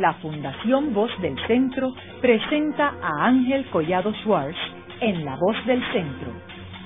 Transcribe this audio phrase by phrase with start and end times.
[0.00, 4.56] la Fundación Voz del Centro presenta a Ángel Collado Schwartz
[5.00, 6.32] en La Voz del Centro,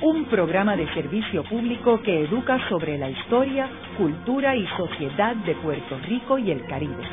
[0.02, 3.68] un programa de servicio público que educa sobre la historia,
[3.98, 7.04] cultura y sociedad de Puerto Rico y el Caribe.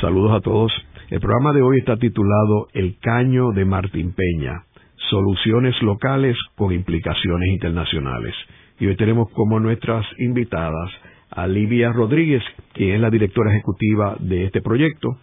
[0.00, 0.72] Saludos a todos.
[1.10, 4.62] El programa de hoy está titulado El Caño de Martín Peña,
[5.10, 8.34] soluciones locales con implicaciones internacionales.
[8.78, 10.90] Y hoy tenemos como nuestras invitadas
[11.30, 12.42] a Livia Rodríguez,
[12.72, 15.18] quien es la directora ejecutiva de este proyecto,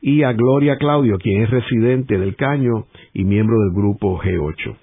[0.00, 4.76] y a Gloria Claudio, quien es residente del Caño y miembro del grupo G8.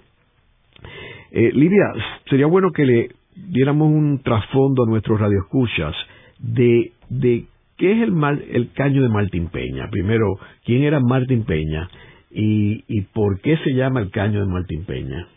[1.32, 1.94] Eh, Livia,
[2.30, 5.96] sería bueno que le diéramos un trasfondo a nuestros radioescuchas
[6.40, 7.46] de, de
[7.78, 8.14] qué es el,
[8.52, 9.90] el Caño de Martín Peña.
[9.90, 11.90] Primero, ¿quién era Martín Peña
[12.32, 15.28] y, y por qué se llama el Caño de Martín Peña?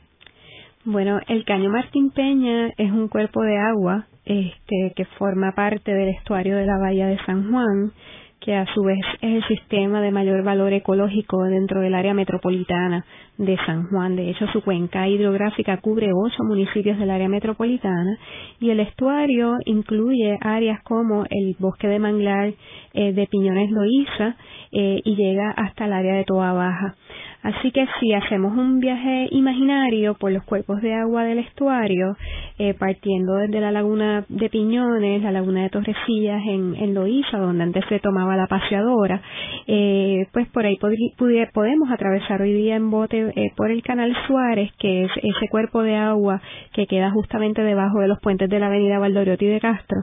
[0.85, 6.09] Bueno, el Caño Martín Peña es un cuerpo de agua este, que forma parte del
[6.09, 7.93] estuario de la bahía de San Juan,
[8.41, 13.05] que a su vez es el sistema de mayor valor ecológico dentro del área metropolitana
[13.37, 14.17] de San Juan.
[14.17, 18.19] De hecho, su cuenca hidrográfica cubre ocho municipios del área metropolitana
[18.59, 22.55] y el estuario incluye áreas como el bosque de manglar
[22.95, 24.37] eh, de Piñones Loíza
[24.73, 26.95] eh, y llega hasta el área de Toa Baja.
[27.43, 32.17] Así que si hacemos un viaje imaginario por los cuerpos de agua del estuario,
[32.59, 37.65] eh, partiendo desde la laguna de Piñones, la laguna de Torrecillas en, en Loíza, donde
[37.65, 39.23] antes se tomaba la paseadora,
[39.67, 44.71] eh, pues por ahí podemos atravesar hoy día en bote eh, por el canal Suárez,
[44.79, 46.43] que es ese cuerpo de agua
[46.75, 50.03] que queda justamente debajo de los puentes de la avenida Valdoriotti de Castro.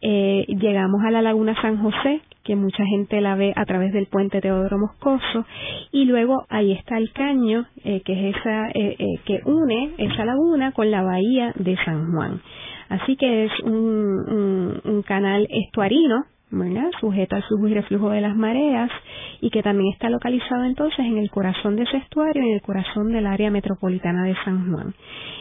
[0.00, 4.40] llegamos a la laguna San José, que mucha gente la ve a través del puente
[4.40, 5.44] Teodoro Moscoso.
[5.92, 10.24] Y luego ahí está el caño eh, que es esa eh, eh, que une esa
[10.24, 12.40] laguna con la bahía de San Juan.
[12.88, 16.24] Así que es un, un canal estuarino
[17.00, 18.90] sujeto al flujo y reflujo de las mareas
[19.40, 23.12] y que también está localizado entonces en el corazón de ese estuario, en el corazón
[23.12, 24.94] del área metropolitana de San Juan.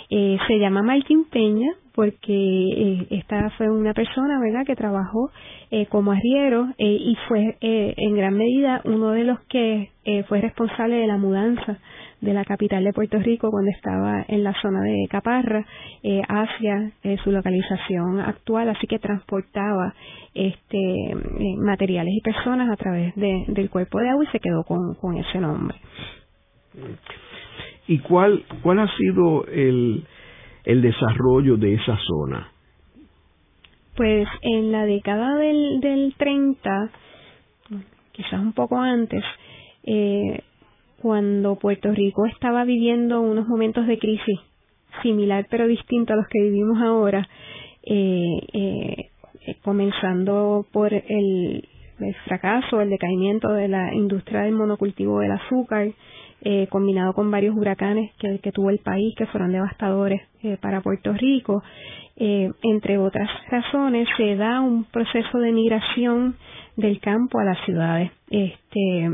[0.09, 5.31] Eh, se llama Martín Peña porque eh, esta fue una persona, ¿verdad?, que trabajó
[5.69, 9.91] eh, como arriero eh, y fue eh, en gran medida uno de los que
[10.29, 11.79] fue responsable de la mudanza
[12.22, 15.66] de la capital de Puerto Rico cuando estaba en la zona de Caparra
[16.03, 19.94] eh, hacia eh, su localización actual, así que transportaba
[20.33, 24.63] este eh, materiales y personas a través de, del cuerpo de agua y se quedó
[24.63, 25.77] con, con ese nombre.
[27.88, 30.06] ¿Y cuál, cuál ha sido el,
[30.66, 32.51] el desarrollo de esa zona?
[33.95, 36.91] Pues en la década del, del 30,
[38.11, 39.23] quizás un poco antes,
[39.83, 40.41] eh,
[41.02, 44.40] cuando Puerto Rico estaba viviendo unos momentos de crisis
[45.02, 47.28] similar pero distinto a los que vivimos ahora,
[47.84, 51.68] eh, eh, comenzando por el,
[52.25, 55.91] fracaso, el decaimiento de la industria del monocultivo del azúcar,
[56.41, 61.13] eh, combinado con varios huracanes que, tuvo el país que fueron devastadores eh, para Puerto
[61.13, 61.63] Rico,
[62.19, 66.36] entre otras razones, se da un proceso de migración
[66.77, 68.11] del campo a las ciudades.
[68.29, 69.09] Este,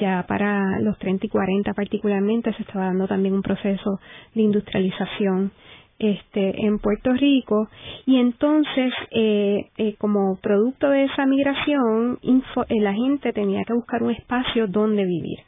[0.00, 4.00] ya para los 30 y 40 particularmente se estaba dando también un proceso
[4.34, 5.50] de industrialización
[5.98, 7.68] este, en Puerto Rico
[8.06, 14.02] y entonces eh, eh, como producto de esa migración eh, la gente tenía que buscar
[14.02, 15.40] un espacio donde vivir.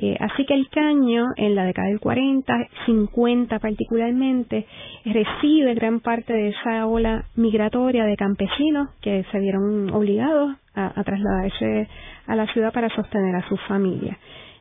[0.00, 4.64] Eh, así que el caño en la década del 40, 50 particularmente,
[5.04, 11.04] recibe gran parte de esa ola migratoria de campesinos que se vieron obligados a, a
[11.04, 11.88] trasladarse
[12.26, 14.16] a la ciudad para sostener a su familia.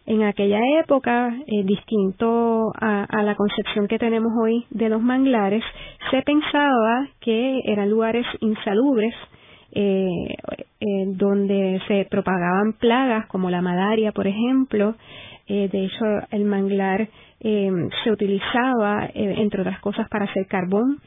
[0.08, 5.62] En aquella época, eh, distinto a, la concepción que tenemos hoy de los manglares,
[6.10, 9.14] se pensaba que eran lugares insalubres,
[9.74, 10.08] eh,
[10.80, 14.96] eh, donde se propagaban plagas como la malaria, por ejemplo.
[15.50, 17.08] De hecho, el manglar
[17.40, 21.00] se utilizaba, entre otras cosas, para hacer carbón.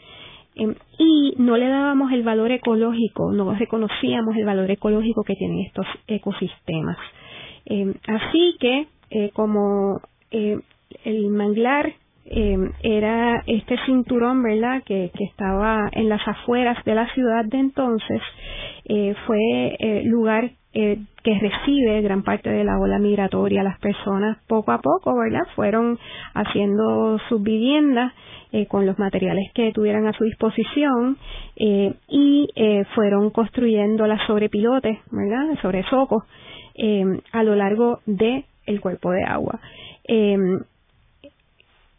[0.54, 5.86] Y no le dábamos el valor ecológico, no reconocíamos el valor ecológico que tienen estos
[6.06, 6.98] ecosistemas.
[8.06, 8.86] así que,
[9.32, 10.00] como
[10.30, 11.92] el manglar
[12.26, 17.58] eh, era este cinturón, ¿verdad?, que, que, estaba en las afueras de la ciudad de
[17.58, 18.22] entonces,
[18.84, 23.64] eh, fue eh, lugar eh, que recibe gran parte de la ola migratoria.
[23.64, 25.98] Las personas poco a poco, ¿verdad?, fueron
[26.34, 28.12] haciendo sus viviendas
[28.52, 31.16] eh, con los materiales que tuvieran a su disposición
[31.56, 36.24] eh, y eh, fueron construyendo las sobrepilotes, ¿verdad?, sobre socos
[37.32, 39.60] a lo largo de el cuerpo de agua.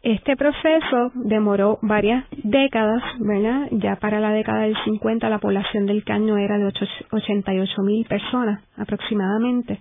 [0.02, 3.68] Este proceso demoró varias décadas, ¿verdad?
[3.70, 6.72] Ya para la década del 50 la población del caño era de
[7.12, 9.78] 88 mil personas aproximadamente.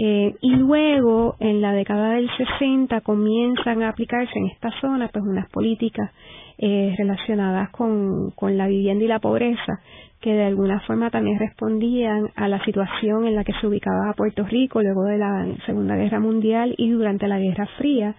[0.00, 5.24] Eh, y luego, en la década del 60, comienzan a aplicarse en esta zona pues
[5.24, 6.12] unas políticas
[6.56, 9.80] eh, relacionadas con, con la vivienda y la pobreza,
[10.20, 14.44] que de alguna forma también respondían a la situación en la que se ubicaba Puerto
[14.44, 18.14] Rico luego de la Segunda Guerra Mundial y durante la Guerra Fría,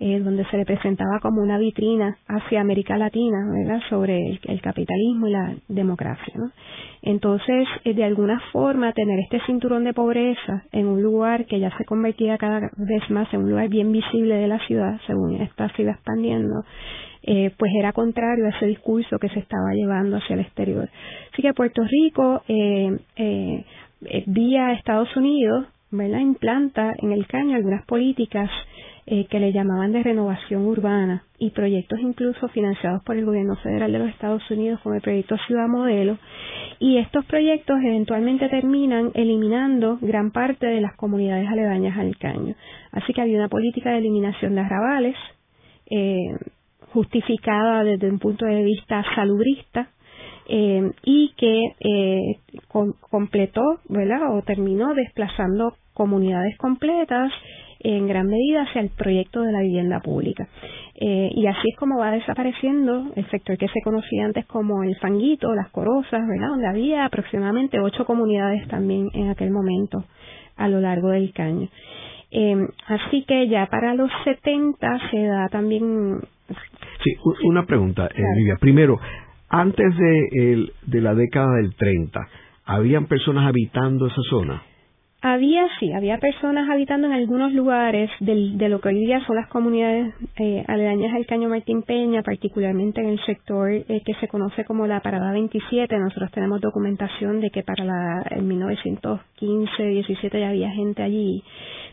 [0.00, 3.80] eh, donde se le presentaba como una vitrina hacia América Latina, ¿verdad?
[3.88, 6.34] sobre el, capitalismo y la democracia.
[7.02, 11.70] Entonces, eh, de alguna forma, tener este cinturón de pobreza en un lugar que ya
[11.76, 15.68] se convertía cada vez más en un lugar bien visible de la ciudad, según esta
[15.76, 16.64] se iba expandiendo,
[17.26, 20.90] eh, pues era contrario a ese discurso que se estaba llevando hacia el exterior.
[21.32, 23.64] Así que Puerto Rico, eh, eh,
[24.26, 26.18] vía Estados Unidos, ¿verdad?
[26.18, 28.50] implanta en el caño algunas políticas
[29.06, 33.98] que le llamaban de renovación urbana y proyectos incluso financiados por el gobierno federal de
[33.98, 36.16] los Estados Unidos como el proyecto Ciudad Modelo
[36.78, 42.54] y estos proyectos eventualmente terminan eliminando gran parte de las comunidades aledañas al caño.
[42.92, 45.16] Así que había una política de eliminación de arrabales,
[45.90, 46.32] eh,
[46.94, 49.88] justificada desde un punto de vista salubrista
[50.48, 52.38] eh, y que eh,
[53.10, 54.36] completó, ¿verdad?
[54.36, 57.32] O terminó desplazando comunidades completas
[57.80, 60.48] en gran medida hacia el proyecto de la vivienda pública.
[60.94, 64.96] Eh, y así es como va desapareciendo el sector que se conocía antes como el
[64.96, 66.48] fanguito, las corozas, ¿verdad?
[66.50, 70.04] Donde había aproximadamente ocho comunidades también en aquel momento
[70.56, 71.68] a lo largo del caño.
[72.86, 76.20] así que ya para los 70 se da también
[77.04, 78.98] Sí, una pregunta, eh, Primero,
[79.50, 82.26] antes de, de la década del 30,
[82.64, 84.62] ¿habían personas habitando esa zona?
[85.26, 89.48] Había, sí, había personas habitando en algunos lugares de lo que hoy día son las
[89.48, 94.66] comunidades eh, aledañas al Caño Martín Peña, particularmente en el sector eh, que se conoce
[94.66, 95.98] como la Parada 27.
[95.98, 101.42] Nosotros tenemos documentación de que para la, en 1915-17 ya había gente allí.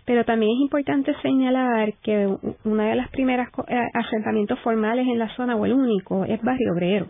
[0.04, 2.28] Pero también es importante señalar que
[2.66, 6.74] una de las primeras eh, asentamientos formales en la zona, o el único, es Barrio
[6.74, 7.08] Obrero.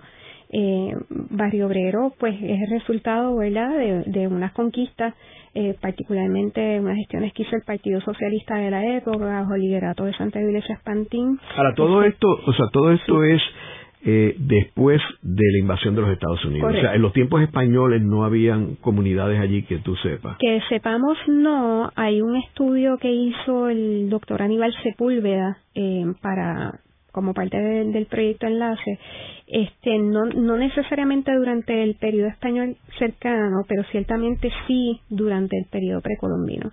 [0.53, 5.13] Eh, Barrio Obrero, pues es el resultado, ¿verdad?, de, de unas conquistas
[5.53, 10.06] eh, particularmente unas gestiones que hizo el Partido Socialista de la época, bajo el liderato
[10.06, 11.39] de Santa Iglesia Espantín.
[11.57, 13.42] Ahora, todo esto, o sea, todo esto es
[14.06, 16.74] eh, después de la invasión de los Estados Unidos.
[16.74, 20.38] O sea, en los tiempos españoles no habían comunidades allí que tú sepas.
[20.39, 21.92] Que sepamos, no.
[21.95, 26.80] Hay un estudio que hizo el doctor Aníbal Sepúlveda eh, para
[27.12, 29.00] como parte del proyecto Enlace,
[29.48, 36.02] este, no, no necesariamente durante el periodo español cercano, pero ciertamente sí durante el periodo
[36.02, 36.72] precolombino.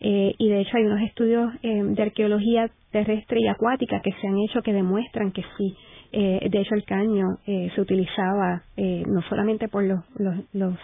[0.00, 4.26] Eh, y de hecho hay unos estudios eh, de arqueología terrestre y acuática que se
[4.26, 5.74] han hecho que demuestran que sí.
[6.12, 10.78] Eh, de hecho el caño se utilizaba no solamente por los, los, los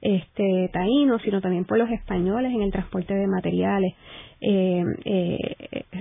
[0.00, 3.94] este, taínos, sino también por los españoles en el transporte de materiales,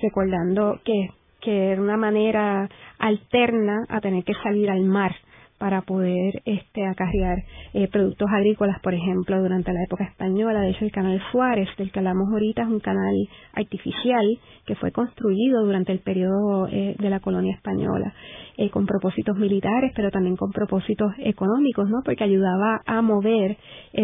[0.02, 1.10] recordando que
[1.46, 5.16] que era una manera alterna a tener que salir al mar
[5.58, 7.38] para poder este, acarrear
[7.74, 10.62] eh, productos agrícolas, por ejemplo, durante la época española.
[10.62, 13.16] De hecho, el canal Suárez, del que hablamos ahorita, es un canal
[13.54, 14.26] artificial
[14.66, 18.14] que fue construido durante el periodo eh, de la colonia española,
[18.58, 22.02] eh, con propósitos militares, pero también con propósitos económicos, ¿no?
[22.04, 23.58] Porque ayudaba a mover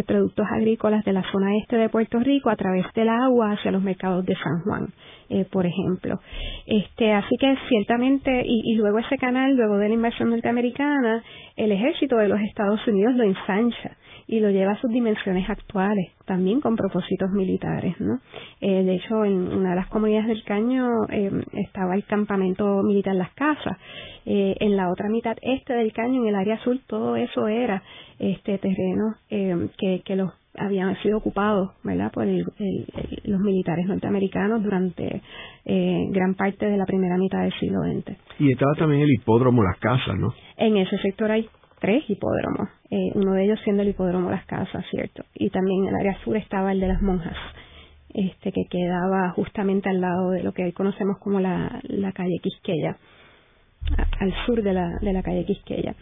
[0.08, 3.81] productos agrícolas de la zona este de Puerto Rico a través del agua hacia los
[3.81, 4.88] mercados de San Juan.
[5.34, 6.20] Eh, por ejemplo.
[6.65, 11.24] Este, así que ciertamente, y, luego ese canal, luego de la invasión norteamericana,
[11.55, 13.98] el ejército de los Estados Unidos lo ensancha
[14.31, 18.19] y lo lleva a sus dimensiones actuales, también con propósitos militares, ¿no?
[18.61, 23.13] Eh, de hecho, en una de las comunidades del Caño eh, estaba el campamento militar
[23.13, 23.77] Las Casas.
[24.25, 27.83] en la otra mitad este del Caño, en el área sur, todo eso era
[28.19, 32.11] este terreno que, que los habían sido ocupados ¿verdad?
[32.11, 35.21] por los militares norteamericanos durante
[35.65, 38.17] eh, gran parte de la primera mitad del siglo XX.
[38.39, 40.33] Y estaba también el hipódromo Las Casas, ¿no?
[40.57, 41.47] En ese sector hay
[41.81, 45.25] tres hipódromos, eh, uno de ellos siendo el hipódromo Las Casas, ¿cierto?
[45.35, 47.35] Y también en el área sur estaba el de las monjas,
[48.13, 51.81] este que quedaba justamente al lado de lo que hoy conocemos como la,
[52.13, 52.95] calle Quisqueya,
[54.19, 55.93] al sur de la, de la calle Quisqueya.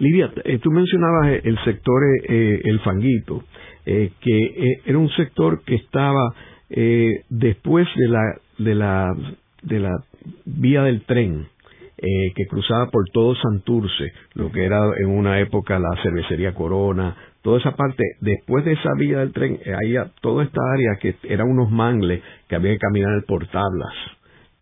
[0.00, 3.44] Lidia, eh, tú mencionabas el sector El Fanguito.
[3.86, 6.34] Eh, que eh, era un sector que estaba
[6.70, 9.14] eh, después de la, de, la,
[9.62, 10.04] de la
[10.46, 11.48] vía del tren,
[11.96, 17.58] que cruzaba por todo Santurce, lo que era en una época la cervecería Corona, toda
[17.58, 21.70] esa parte, después de esa vía del tren, había toda esta área que eran unos
[21.70, 23.94] mangles que había que caminar por tablas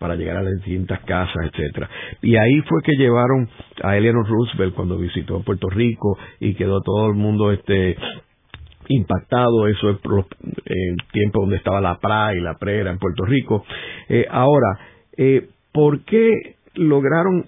[0.02, 1.88] para llegar a las distintas casas, etcétera.
[2.22, 3.48] Y ahí fue que llevaron
[3.84, 7.96] a Eleanor Roosevelt cuando visitó Puerto Rico y quedó todo el mundo este
[8.88, 9.98] impactado, eso es
[10.64, 13.64] el tiempo donde estaba la PRA y la PRERA en Puerto Rico.
[14.08, 14.76] Eh, ahora,
[15.16, 17.46] eh, ¿por qué lograron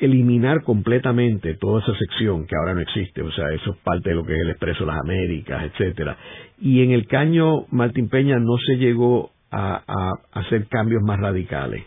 [0.00, 4.14] eliminar completamente toda esa sección que ahora no existe, o sea, eso es parte de
[4.14, 6.16] lo que es el Expreso las Américas, etcétera.
[6.60, 11.84] Y en el caño Martín Peña no se llegó a, hacer cambios más radicales.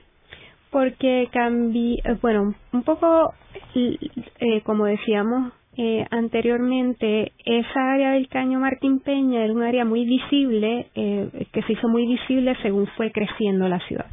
[0.71, 3.33] Porque cambié, eh, bueno, un poco,
[3.75, 10.05] eh, como decíamos eh, anteriormente, esa área del caño Martín Peña era un área muy
[10.05, 14.07] visible, que se hizo muy visible según fue creciendo la ciudad.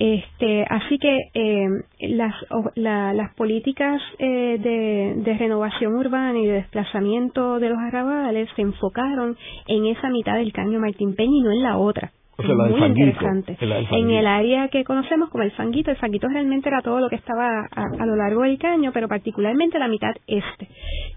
[0.00, 1.68] Este, así que eh,
[2.10, 2.32] las,
[2.76, 9.36] las políticas eh, de, de, renovación urbana y de desplazamiento de los arrabales se enfocaron
[9.66, 13.56] en esa mitad del caño Martín Peña y no en la otra muy interesante.
[13.60, 17.16] en el área que conocemos como el fanguito, el fanguito realmente era todo lo que
[17.16, 20.68] estaba a, lo largo del caño, pero particularmente la mitad este,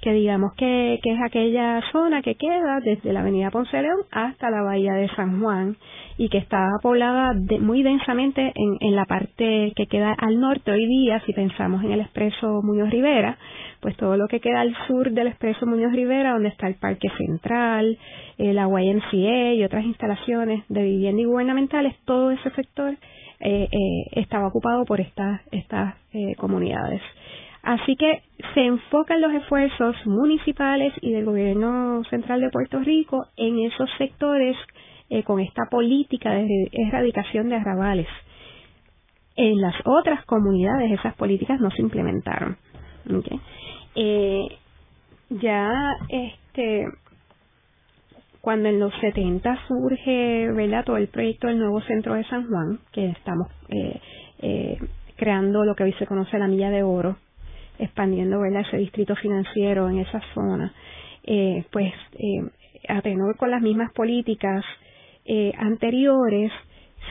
[0.02, 4.00] que digamos que, que es aquella zona que queda desde la avenida Ponce de León
[4.12, 5.78] hasta la bahía de San Juan
[6.18, 10.88] y que está poblada muy densamente en, en la parte que queda al norte hoy
[10.88, 13.38] día, si pensamos en el expreso Muñoz Rivera,
[13.82, 17.10] pues todo lo que queda al sur del expreso Muñoz Rivera, donde está el Parque
[17.18, 17.98] Central,
[18.38, 22.94] eh, la YMCA y otras instalaciones de vivienda y gubernamentales, todo ese sector
[23.40, 25.96] eh, eh, estaba ocupado por estas, estas
[26.38, 27.02] comunidades.
[27.64, 28.22] Así que
[28.54, 34.56] se enfocan los esfuerzos municipales y del gobierno central de Puerto Rico en esos sectores
[35.26, 38.08] con esta política de erradicación de arrabales.
[39.36, 42.58] En las otras comunidades esas políticas no se implementaron.
[43.96, 44.48] Eh,
[45.30, 45.72] ya
[46.10, 46.88] este
[48.42, 50.84] cuando en los 70 surge ¿verdad?
[50.84, 54.02] todo el proyecto del nuevo centro de San Juan, que estamos eh,
[54.40, 54.78] eh,
[55.16, 57.18] creando lo que hoy se conoce la milla de oro,
[57.78, 58.62] expandiendo ¿verdad?
[58.68, 60.74] ese distrito financiero en esa zona,
[61.24, 62.42] eh, pues eh,
[62.90, 64.66] a tenor con las mismas políticas
[65.26, 66.52] eh, anteriores,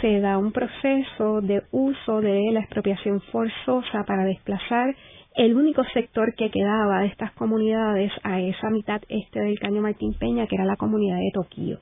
[0.00, 4.94] se da un proceso de uso de la expropiación forzosa para desplazar
[5.40, 10.12] el único sector que quedaba de estas comunidades a esa mitad este del Caño Martín
[10.12, 11.78] Peña, que era la comunidad de Toquillo.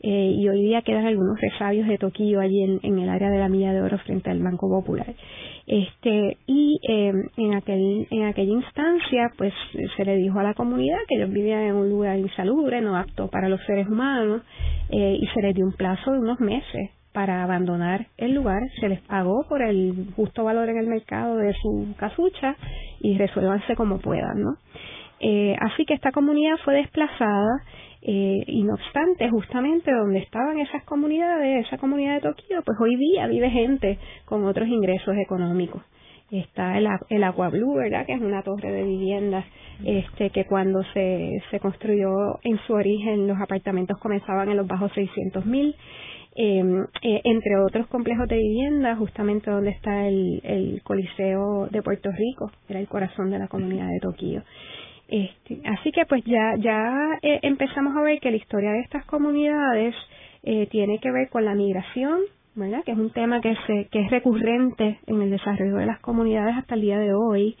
[0.00, 3.48] Eh, y hoy día quedan algunos resabios de Toquillo allí en, el área de la
[3.48, 5.12] Milla de Oro frente al Banco Popular.
[5.66, 9.52] Este, y eh, en, aquel, en aquella instancia, pues
[9.96, 13.28] se le dijo a la comunidad que ellos vivían en un lugar insalubre, no apto
[13.28, 14.42] para los seres humanos,
[14.90, 18.90] eh, y se les dio un plazo de unos meses para abandonar el lugar, se
[18.90, 22.54] les pagó por el justo valor en el mercado de su casucha
[23.00, 24.58] y resuélvanse como puedan, ¿no?
[25.20, 27.62] Eh, así que esta comunidad fue desplazada
[28.02, 32.96] eh, y no obstante, justamente donde estaban esas comunidades, esa comunidad de Tokio, pues hoy
[32.96, 35.82] día vive gente con otros ingresos económicos.
[36.30, 38.04] Está el, el Aqua Blue, ¿verdad?
[38.04, 39.46] Que es una torre de viviendas
[39.86, 44.92] este, que cuando se, se construyó en su origen los apartamentos comenzaban en los bajos
[44.94, 45.74] 600 mil
[46.38, 52.10] Em, eh, entre otros complejos de vivienda, justamente donde está el, el, Coliseo de Puerto
[52.12, 54.42] Rico, era el corazón de la comunidad de Tokio.
[55.08, 59.06] Este, así que pues ya, ya eh, empezamos a ver que la historia de estas
[59.06, 59.94] comunidades
[60.42, 62.20] eh, tiene que ver con la migración,
[62.54, 62.84] ¿verdad?
[62.84, 66.54] que es un tema que, se, que es recurrente en el desarrollo de las comunidades
[66.56, 67.56] hasta el día de hoy.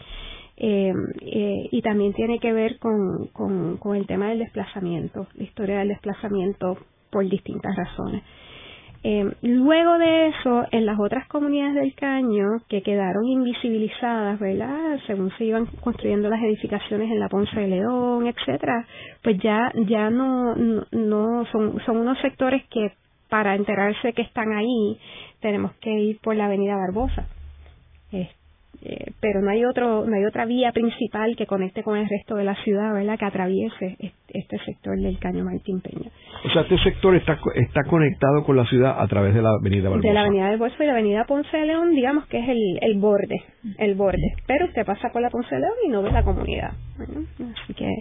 [0.58, 0.92] Eh,
[1.22, 5.88] eh, y también tiene que ver con, con el tema del desplazamiento, la historia del
[5.88, 6.76] desplazamiento
[7.10, 8.22] por distintas razones.
[9.08, 14.98] Eh, luego de eso, en las otras comunidades del Caño, que quedaron invisibilizadas, ¿verdad?
[15.06, 18.84] Según se iban construyendo las edificaciones en la Ponce de León, etcétera,
[19.22, 22.94] pues ya, ya no, no, son, son unos sectores que
[23.28, 24.98] para enterarse que están ahí,
[25.38, 27.28] tenemos que ir por la Avenida Barbosa.
[28.82, 32.34] Eh, pero no hay otro no hay otra vía principal que conecte con el resto
[32.34, 33.96] de la ciudad verdad que atraviese
[34.28, 36.10] este sector del Caño Martín Peña.
[36.44, 39.88] O sea este sector está está conectado con la ciudad a través de la avenida
[39.88, 42.78] Barbosa de la avenida Barbosa y la avenida Ponce de León digamos que es el,
[42.82, 43.42] el borde
[43.78, 44.34] el borde.
[44.46, 46.72] Pero usted pasa por la Ponce de León y no ve la comunidad
[47.62, 47.94] así que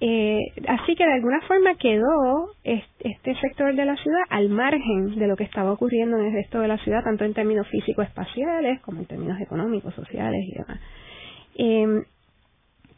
[0.00, 0.38] eh,
[0.68, 5.36] así que de alguna forma quedó este sector de la ciudad al margen de lo
[5.36, 9.06] que estaba ocurriendo en el resto de la ciudad, tanto en términos físico-espaciales como en
[9.06, 10.80] términos económicos, sociales y demás.
[11.58, 12.02] Eh,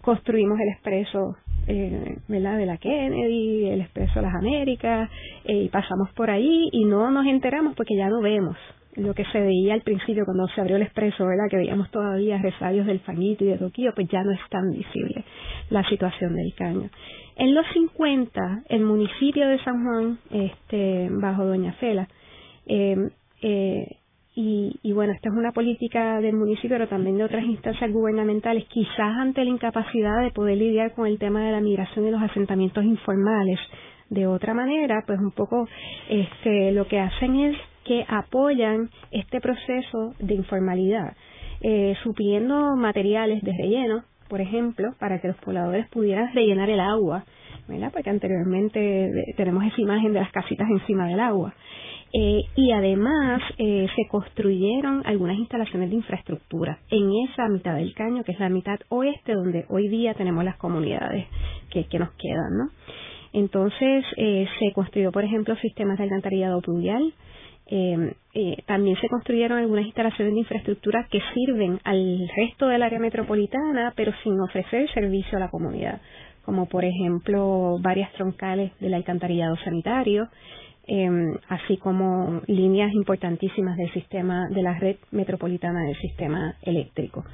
[0.00, 1.36] construimos el expreso
[1.68, 2.56] eh, ¿verdad?
[2.56, 5.10] de la Kennedy, el expreso de las Américas,
[5.44, 8.56] eh, y pasamos por ahí y no nos enteramos porque ya no vemos
[8.98, 11.48] lo que se veía al principio cuando se abrió el expreso, ¿verdad?
[11.50, 15.24] Que veíamos todavía resabios del Fanguito y de Toquillo, pues ya no es tan visible
[15.70, 16.90] la situación del caño.
[17.36, 22.08] En los 50, el municipio de San Juan, este, bajo Doña Fela,
[22.66, 23.10] em,
[23.42, 23.86] eh,
[24.40, 29.18] y, bueno, esta es una política del municipio, pero también de otras instancias gubernamentales, quizás
[29.18, 32.84] ante la incapacidad de poder lidiar con el tema de la migración y los asentamientos
[32.84, 33.58] informales
[34.10, 35.68] de otra manera, pues un poco
[36.08, 37.56] este, lo que hacen es
[37.88, 41.16] que apoyan este proceso de informalidad,
[41.62, 47.24] eh, supliendo materiales de relleno, por ejemplo, para que los pobladores pudieran rellenar el agua,
[47.66, 47.90] ¿verdad?
[47.90, 51.54] Porque anteriormente eh, tenemos esa imagen de las casitas encima del agua.
[52.12, 58.22] Eh, y además eh, se construyeron algunas instalaciones de infraestructura en esa mitad del caño,
[58.22, 61.26] que es la mitad oeste, donde hoy día tenemos las comunidades
[61.70, 62.70] que, que nos quedan, ¿no?
[63.32, 67.12] Entonces eh, se construyó, por ejemplo, sistemas de alcantarillado pluvial.
[67.70, 72.98] Eh, eh, también se construyeron algunas instalaciones de infraestructura que sirven al resto del área
[72.98, 76.00] metropolitana, pero sin ofrecer servicio a la comunidad,
[76.44, 80.28] como por ejemplo varias troncales del alcantarillado sanitario,
[80.90, 87.26] Em, así como líneas importantísimas del sistema de la red metropolitana del sistema eléctrico.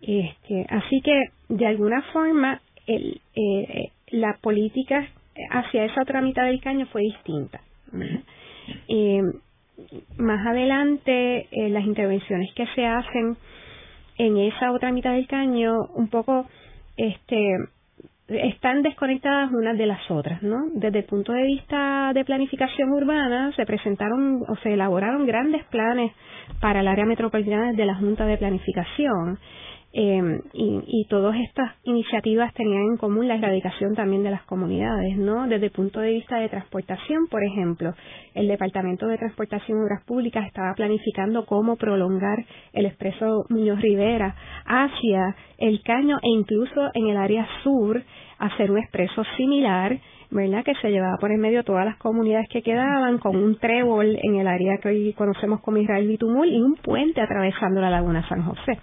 [0.00, 5.06] Este, así que de alguna forma el, eh, la política
[5.50, 7.60] hacia esa otra mitad del caño fue distinta.
[8.88, 9.20] Eh,
[10.18, 13.36] más adelante eh, las intervenciones que se hacen
[14.18, 16.46] en esa otra mitad del caño un poco
[16.96, 17.56] este
[18.28, 20.56] están desconectadas unas de las otras, ¿no?
[20.74, 26.12] Desde el punto de vista de planificación urbana, se presentaron o se elaboraron grandes planes
[26.60, 29.38] para el área metropolitana de la Junta de Planificación
[29.98, 35.16] eh, y, y todas estas iniciativas tenían en común la erradicación también de las comunidades,
[35.16, 35.48] ¿no?
[35.48, 37.94] Desde el punto de vista de transportación, por ejemplo,
[38.34, 44.34] el Departamento de Transportación y Obras Públicas estaba planificando cómo prolongar el expreso Muñoz Rivera
[44.66, 48.02] hacia el Caño e incluso en el área sur
[48.38, 49.98] hacer un expreso similar
[50.30, 50.62] ¿verdad?
[50.62, 54.34] que se llevaba por en medio todas las comunidades que quedaban con un trébol en
[54.34, 58.42] el área que hoy conocemos como Israel Bitumul y un puente atravesando la laguna San
[58.42, 58.78] José.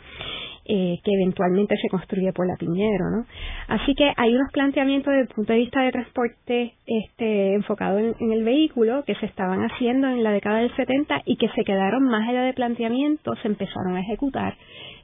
[0.65, 3.25] Eh, que eventualmente se construye por la Piñero, ¿no?
[3.67, 8.15] Así que hay unos planteamientos desde el punto de vista de transporte este, enfocado en,
[8.31, 12.03] el vehículo que se estaban haciendo en la década del 70 y que se quedaron
[12.03, 14.55] más allá de planteamientos, se empezaron a ejecutar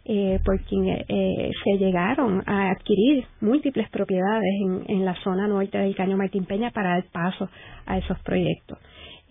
[0.05, 5.93] eh, porque eh, se llegaron a adquirir múltiples propiedades en, en la zona norte del
[5.93, 7.49] Caño Martín Peña para dar paso
[7.85, 8.77] a esos proyectos.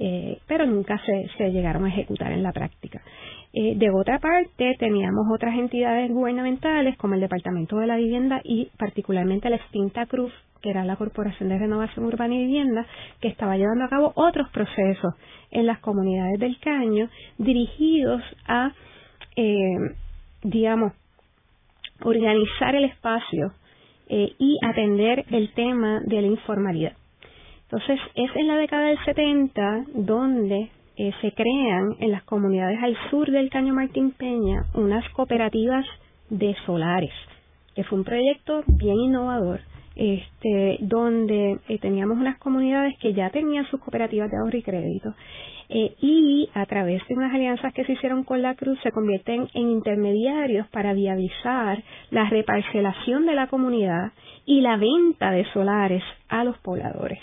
[0.00, 3.02] Eh, pero nunca se, llegaron a ejecutar en la práctica.
[3.52, 8.70] Eh, de otra parte, teníamos otras entidades gubernamentales como el Departamento de la Vivienda y
[8.78, 12.86] particularmente la extinta Cruz, que era la Corporación de Renovación Urbana y Vivienda,
[13.20, 15.14] que estaba llevando a cabo otros procesos
[15.50, 17.08] en las comunidades del Caño
[17.38, 18.72] dirigidos a,
[19.36, 19.94] eh,
[20.42, 20.92] digamos,
[22.02, 23.52] organizar el espacio
[24.08, 26.92] eh, y atender el tema de la informalidad.
[27.62, 32.96] Entonces, es en la década del 70 donde eh, se crean en las comunidades al
[33.08, 35.86] sur del Caño Martín Peña unas cooperativas
[36.28, 37.12] de solares,
[37.76, 39.60] que fue un proyecto bien innovador,
[39.94, 45.14] este, donde eh, teníamos unas comunidades que ya tenían sus cooperativas de ahorro y crédito
[45.68, 49.48] eh, y a través de unas alianzas que se hicieron con la Cruz se convierten
[49.54, 54.12] en intermediarios para viabilizar la reparcelación de la comunidad
[54.46, 57.20] y la venta de solares a los pobladores.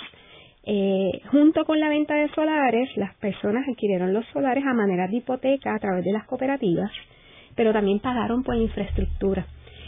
[0.66, 5.18] Eh, junto con la venta de solares, las personas adquirieron los solares a manera de
[5.18, 6.92] hipoteca a través de las cooperativas,
[7.56, 9.46] pero también pagaron por infraestructura.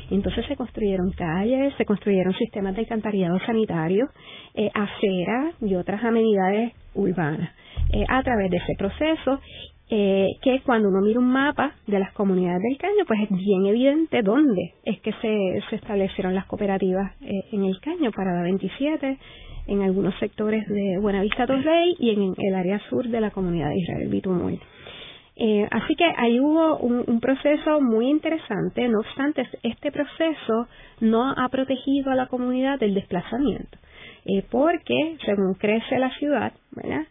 [0.09, 4.07] Entonces se construyeron calles, se construyeron sistemas de alcantarillado sanitario,
[4.53, 7.49] eh, aceras y otras amenidades urbanas.
[7.91, 9.39] Eh, a través de ese proceso
[9.89, 13.65] eh, que cuando uno mira un mapa de las comunidades del caño, pues es bien
[13.67, 18.41] evidente dónde es que se, se establecieron las cooperativas eh, en el caño, para la
[18.41, 19.17] 27,
[19.67, 23.80] en algunos sectores de Buenavista Torrey y en el área sur de la comunidad de
[23.80, 24.60] Israel Bitumul.
[25.39, 30.67] Eh, así que ahí hubo un, un, proceso muy interesante, no obstante, este proceso
[30.99, 33.77] no ha protegido a la comunidad del desplazamiento.
[34.29, 36.51] Eh, porque según crece la ciudad,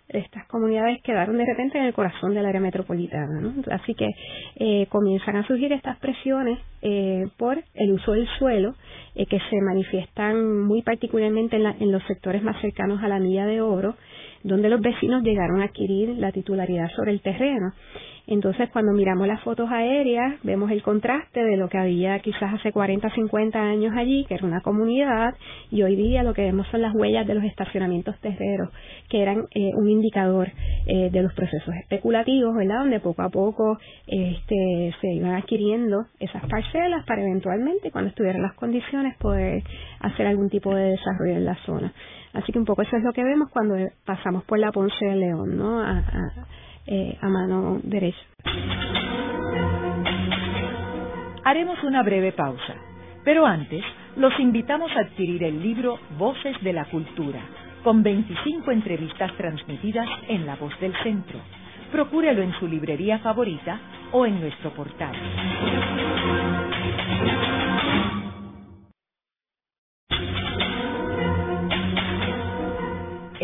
[0.09, 3.55] estas comunidades quedaron de repente en el corazón del área metropolitana.
[3.71, 4.11] Así que
[4.57, 8.75] eh, comienzan a surgir estas presiones eh, por el uso del suelo
[9.15, 13.63] que se manifiestan muy particularmente en, en los sectores más cercanos a la milla de
[13.63, 13.95] oro,
[14.47, 17.73] donde los vecinos llegaron a adquirir la titularidad sobre el terreno.
[18.29, 22.73] Entonces, cuando miramos las fotos aéreas, vemos el contraste de lo que había quizás hace
[22.73, 25.35] 40, 50 años allí, que era una comunidad,
[25.71, 28.71] y hoy día lo que vemos son las huellas de los estacionamientos terreros,
[29.09, 30.49] que eran eh, un indicador
[30.87, 32.81] eh, de los procesos especulativos, ¿verdad?
[32.81, 33.79] Donde poco a poco
[34.09, 39.63] este, se iban adquiriendo esas parcelas para eventualmente, cuando estuvieran las condiciones, poder
[40.01, 41.93] hacer algún tipo de desarrollo en la zona.
[42.37, 45.17] Así que un poco eso es lo que vemos cuando pasamos por la Ponce de
[45.17, 45.83] León, ¿no?
[46.87, 48.21] eh, a mano derecha.
[51.45, 52.75] Haremos una breve pausa,
[53.25, 53.83] pero antes
[54.17, 57.41] los invitamos a adquirir el libro Voces de la Cultura,
[57.83, 61.39] con 25 entrevistas transmitidas en La Voz del Centro.
[61.91, 63.81] Procúrelo en su librería favorita
[64.13, 65.15] o en nuestro portal.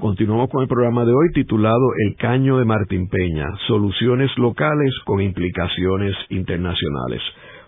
[0.00, 5.20] Continuamos con el programa de hoy titulado El Caño de Martín Peña, soluciones locales con
[5.20, 7.20] implicaciones internacionales.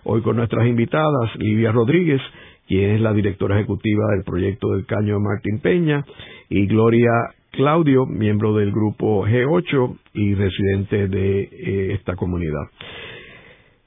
[0.03, 2.19] Hoy con nuestras invitadas, Livia Rodríguez,
[2.67, 6.03] quien es la directora ejecutiva del proyecto del Caño de Martín Peña,
[6.49, 7.11] y Gloria
[7.51, 12.63] Claudio, miembro del grupo G8 y residente de eh, esta comunidad.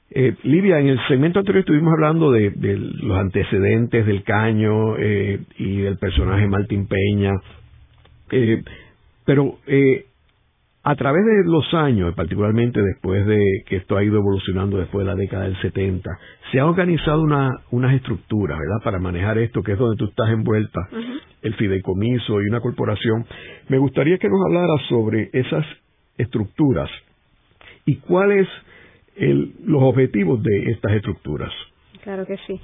[0.09, 5.81] Eh, Livia, en el segmento anterior estuvimos hablando de, los antecedentes del caño eh, y
[5.81, 7.33] del personaje Martín Peña,
[8.31, 8.63] eh,
[9.25, 10.05] pero eh,
[10.83, 15.11] a través de los años, particularmente después de que esto ha ido evolucionando después de
[15.11, 16.09] la década del 70,
[16.51, 20.29] se ha organizado una, unas estructuras, ¿verdad?, para manejar esto, que es donde tú estás
[20.29, 20.79] envuelta,
[21.41, 23.25] el fideicomiso y una corporación.
[23.67, 25.65] Me gustaría que nos hablara sobre esas
[26.17, 26.89] estructuras
[27.85, 28.47] y cuáles
[29.17, 31.51] los objetivos de estas estructuras.
[32.03, 32.59] Claro que sí.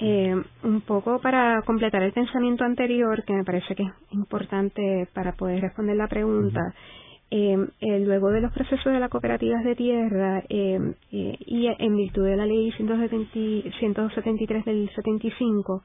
[0.00, 5.32] Eh, un poco para completar el pensamiento anterior, que me parece que es importante para
[5.32, 6.74] poder responder la pregunta,
[7.30, 10.78] eh, eh, luego de los procesos de las cooperativas de tierra eh,
[11.10, 15.82] eh y en virtud de la ley 173 del 75,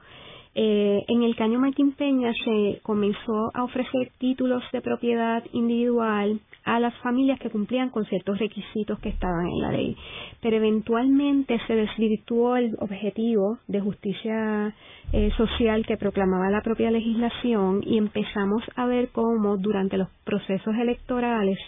[0.54, 6.80] eh, en el Caño Martín Peña se comenzó a ofrecer títulos de propiedad individual a
[6.80, 9.96] las familias que cumplían con ciertos requisitos que estaban en la ley.
[10.40, 14.74] Pero eventualmente se desvirtuó el objetivo de justicia
[15.12, 20.74] eh, social que proclamaba la propia legislación y empezamos a ver cómo durante los procesos
[20.74, 21.58] electorales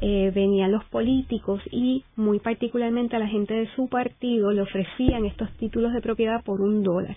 [0.00, 5.26] eh, venían los políticos y muy particularmente a la gente de su partido le ofrecían
[5.26, 7.16] estos títulos de propiedad por un dólar.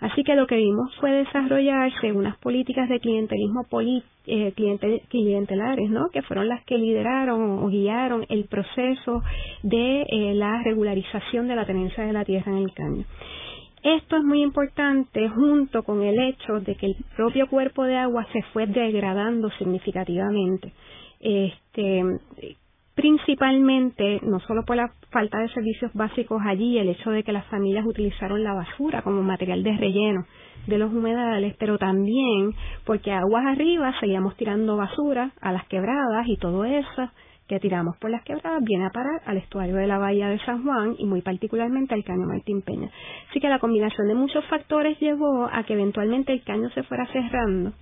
[0.00, 3.66] Así que lo que vimos fue desarrollarse unas políticas de clientelismo
[4.26, 4.52] eh,
[5.08, 6.08] clientelares, ¿no?
[6.10, 9.22] que fueron las que lideraron o guiaron el proceso
[9.62, 13.04] de eh, la regularización de la tenencia de la tierra en el caño.
[13.82, 18.26] Esto es muy importante junto con el hecho de que el propio cuerpo de agua
[18.32, 20.72] se fue degradando significativamente.
[21.18, 22.02] Este,
[22.94, 27.46] principalmente no solo por la falta de servicios básicos allí, el hecho de que las
[27.46, 30.24] familias utilizaron la basura como material de relleno
[30.66, 32.52] de los humedales, pero también
[32.84, 37.10] porque aguas arriba seguíamos tirando basura a las quebradas y todo eso
[37.48, 40.62] que tiramos por las quebradas viene a parar al estuario de la bahía de San
[40.62, 42.88] Juan y muy particularmente al caño Martín Peña.
[43.28, 47.06] Así que la combinación de muchos factores llevó a que eventualmente el caño se fuera
[47.12, 47.72] cerrando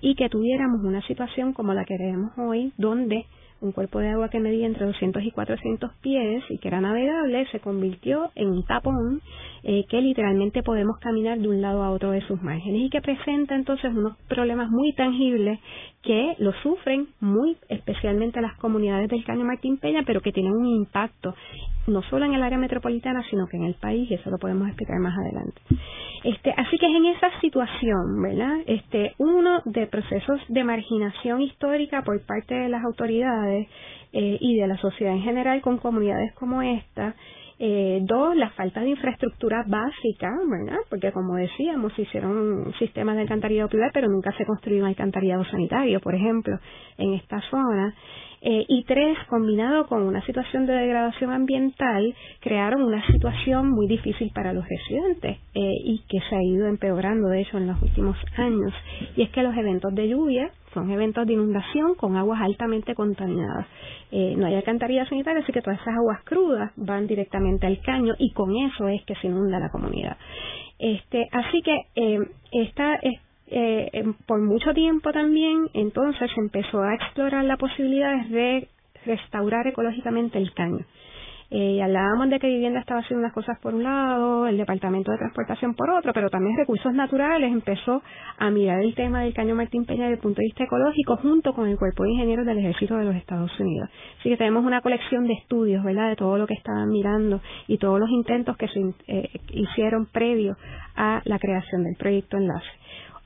[0.00, 3.26] y que tuviéramos una situación como la que vemos hoy, donde
[3.60, 7.46] un cuerpo de agua que medía entre 200 y 400 pies y que era navegable,
[7.52, 9.20] se convirtió en un tapón
[9.62, 13.02] eh, que literalmente podemos caminar de un lado a otro de sus márgenes y que
[13.02, 15.58] presenta entonces unos problemas muy tangibles
[16.02, 20.66] que lo sufren muy especialmente las comunidades del Caño Martín Peña, pero que tienen un
[20.66, 21.34] impacto
[21.86, 24.68] no solo en el área metropolitana, sino que en el país, y eso lo podemos
[24.68, 25.60] explicar más adelante.
[26.24, 28.58] Este, así que es en esa situación, ¿verdad?
[28.66, 33.68] Este, uno de procesos de marginación histórica por parte de las autoridades
[34.12, 37.14] eh, y de la sociedad en general con comunidades como esta,
[37.62, 40.78] eh, dos, la falta de infraestructura básica, ¿verdad?
[40.88, 45.44] Porque como decíamos, se hicieron sistemas de alcantarillado privado, pero nunca se construyó un alcantarillado
[45.44, 46.58] sanitario, por ejemplo,
[46.96, 47.94] en esta zona.
[48.40, 54.30] Eh, y tres, combinado con una situación de degradación ambiental, crearon una situación muy difícil
[54.34, 58.16] para los residentes eh, y que se ha ido empeorando, de hecho, en los últimos
[58.38, 58.72] años.
[59.16, 63.66] Y es que los eventos de lluvia son eventos de inundación con aguas altamente contaminadas.
[64.10, 68.14] Eh, no hay alcantarillas sanitarias, así que todas esas aguas crudas van directamente al caño
[68.18, 70.16] y con eso es que se inunda la comunidad.
[70.78, 72.18] Este, así que eh,
[72.52, 78.68] esta, eh, por mucho tiempo también, entonces se empezó a explorar la posibilidad de
[79.04, 80.84] restaurar ecológicamente el caño.
[81.52, 85.18] Eh, hablábamos de que vivienda estaba haciendo unas cosas por un lado, el Departamento de
[85.18, 88.02] Transportación por otro, pero también Recursos Naturales empezó
[88.38, 91.52] a mirar el tema del Caño Martín Peña desde el punto de vista ecológico junto
[91.52, 93.90] con el Cuerpo de Ingenieros del Ejército de los Estados Unidos.
[94.20, 97.78] Así que tenemos una colección de estudios, ¿verdad?, de todo lo que estaban mirando y
[97.78, 100.56] todos los intentos que se eh, hicieron previo
[100.94, 102.70] a la creación del proyecto Enlace.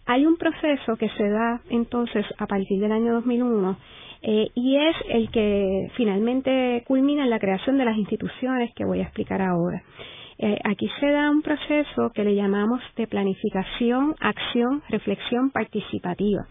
[0.06, 3.76] Hay un proceso que se da entonces a partir del año 2001
[4.22, 9.00] eh, y es el que finalmente culmina en la creación de las instituciones que voy
[9.00, 9.82] a explicar ahora.
[10.38, 16.46] Eh, aquí se da un proceso que le llamamos de planificación, acción, reflexión participativa,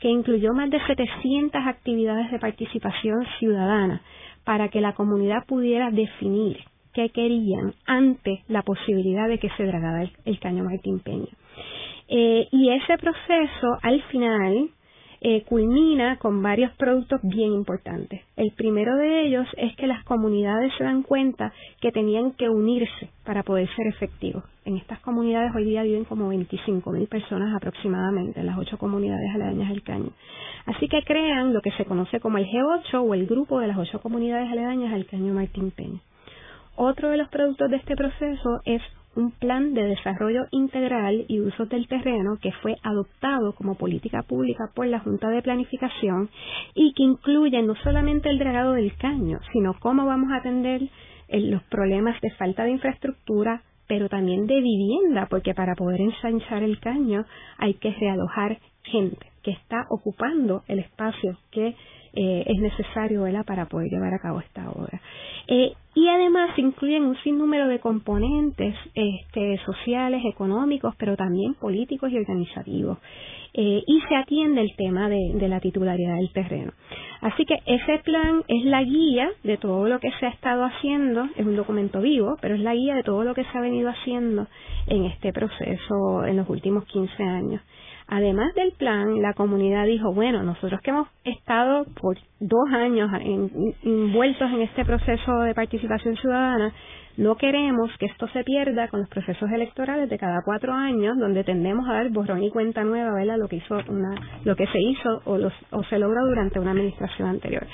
[0.00, 4.02] que incluyó más de 700 actividades de participación ciudadana
[4.44, 6.58] para que la comunidad pudiera definir
[6.94, 11.28] qué querían ante la posibilidad de que se dragara el, caño Martín Peña.
[12.08, 14.70] Eh, y ese proceso, al final,
[15.20, 18.22] eh, culmina con varios productos bien importantes.
[18.36, 23.08] El primero de ellos es que las comunidades se dan cuenta que tenían que unirse
[23.24, 24.44] para poder ser efectivos.
[24.64, 29.34] En estas comunidades hoy día viven como 25 mil personas aproximadamente, en las ocho comunidades
[29.34, 30.10] aledañas del Caño.
[30.66, 33.78] Así que crean lo que se conoce como el G8 o el grupo de las
[33.78, 36.00] ocho comunidades aledañas al Caño Martín Peña.
[36.76, 38.82] Otro de los productos de este proceso es
[39.16, 44.70] un plan de desarrollo integral y uso del terreno que fue adoptado como política pública
[44.74, 46.28] por la Junta de Planificación
[46.74, 50.82] y que incluye no solamente el dragado del caño, sino cómo vamos a atender
[51.28, 56.62] eh, los problemas de falta de infraestructura, pero también de vivienda, porque para poder ensanchar
[56.62, 57.24] el caño
[57.58, 61.74] hay que realojar gente que está ocupando el espacio que
[62.16, 65.00] eh, es necesario para poder llevar a cabo esta obra.
[65.48, 72.16] Eh, y además incluyen un sinnúmero de componentes este, sociales, económicos, pero también políticos y
[72.18, 72.98] organizativos.
[73.52, 76.72] Eh, y se atiende el tema de, de, la titularidad del terreno.
[77.20, 81.26] Así que ese plan es la guía de todo lo que se ha estado haciendo,
[81.36, 83.88] es un documento vivo, pero es la guía de todo lo que se ha venido
[83.88, 84.46] haciendo
[84.86, 87.62] en este proceso en los últimos 15 años.
[88.08, 93.10] Además del plan, la comunidad dijo, bueno, nosotros que hemos estado por dos años
[93.82, 96.72] envueltos en este proceso de participación ciudadana,
[97.16, 101.44] no queremos que esto se pierda con los procesos electorales de cada cuatro años, donde
[101.44, 103.38] tendemos a dar borrón y cuenta nueva, ¿verdad?
[103.38, 104.14] Lo que hizo una,
[104.44, 105.38] lo que se hizo o,
[105.70, 107.66] o se logró durante una administración anterior.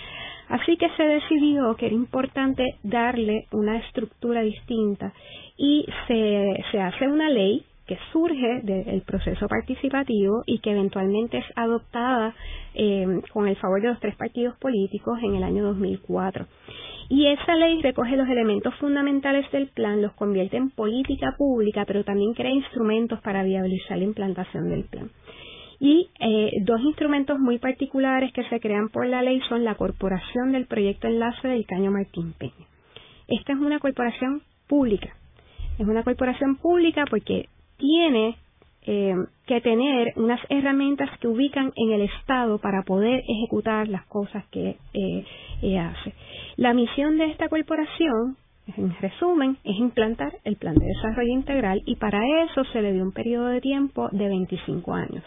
[0.49, 5.13] Así que se decidió que era importante darle una estructura distinta
[5.57, 7.65] y se, se hace una ley
[8.13, 12.35] surge del proceso participativo y que eventualmente es adoptada
[12.75, 16.47] eh, con el favor de los tres partidos políticos en el año 2004.
[17.09, 22.05] Y esa ley recoge los elementos fundamentales del plan, los convierte en política pública, pero
[22.05, 25.11] también crea instrumentos para viabilizar la implantación del plan.
[25.79, 30.53] Y eh, dos instrumentos muy particulares que se crean por la ley son la Corporación
[30.53, 32.67] del Proyecto Enlace del Caño Martín Peña.
[33.29, 35.15] Esta es una corporación pública.
[35.79, 38.37] Es una corporación pública porque tiene
[38.85, 39.15] eh,
[39.47, 44.77] que tener unas herramientas que ubican en el Estado para poder ejecutar las cosas que
[44.95, 46.15] eh, hace.
[46.57, 48.37] La misión de esta corporación,
[48.77, 53.03] en resumen, es implantar el plan de desarrollo integral y para eso se le dio
[53.03, 55.25] un periodo de tiempo de 25 años.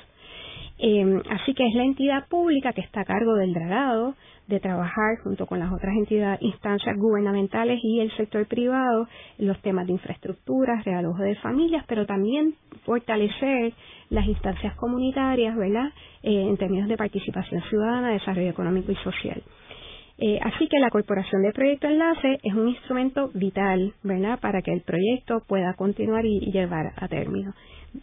[0.77, 4.15] Eh, así que es la entidad pública que está a cargo del dragado,
[4.47, 9.87] de trabajar junto con las otras entidades, instancias gubernamentales y el sector privado los temas
[9.87, 12.55] de infraestructura, realojo de familias, pero también
[12.85, 13.73] fortalecer
[14.09, 15.89] las instancias comunitarias, ¿verdad?
[16.23, 19.41] Eh, en términos de participación ciudadana, desarrollo económico y social.
[20.17, 24.71] Eh, así que la Corporación de Proyecto Enlace es un instrumento vital, ¿verdad?, para que
[24.71, 27.53] el proyecto pueda continuar y, llevar a término.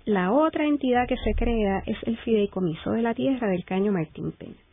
[0.05, 4.33] La otra entidad que se crea es el Fideicomiso de la Tierra del Caño Martín
[4.33, 4.72] Peña.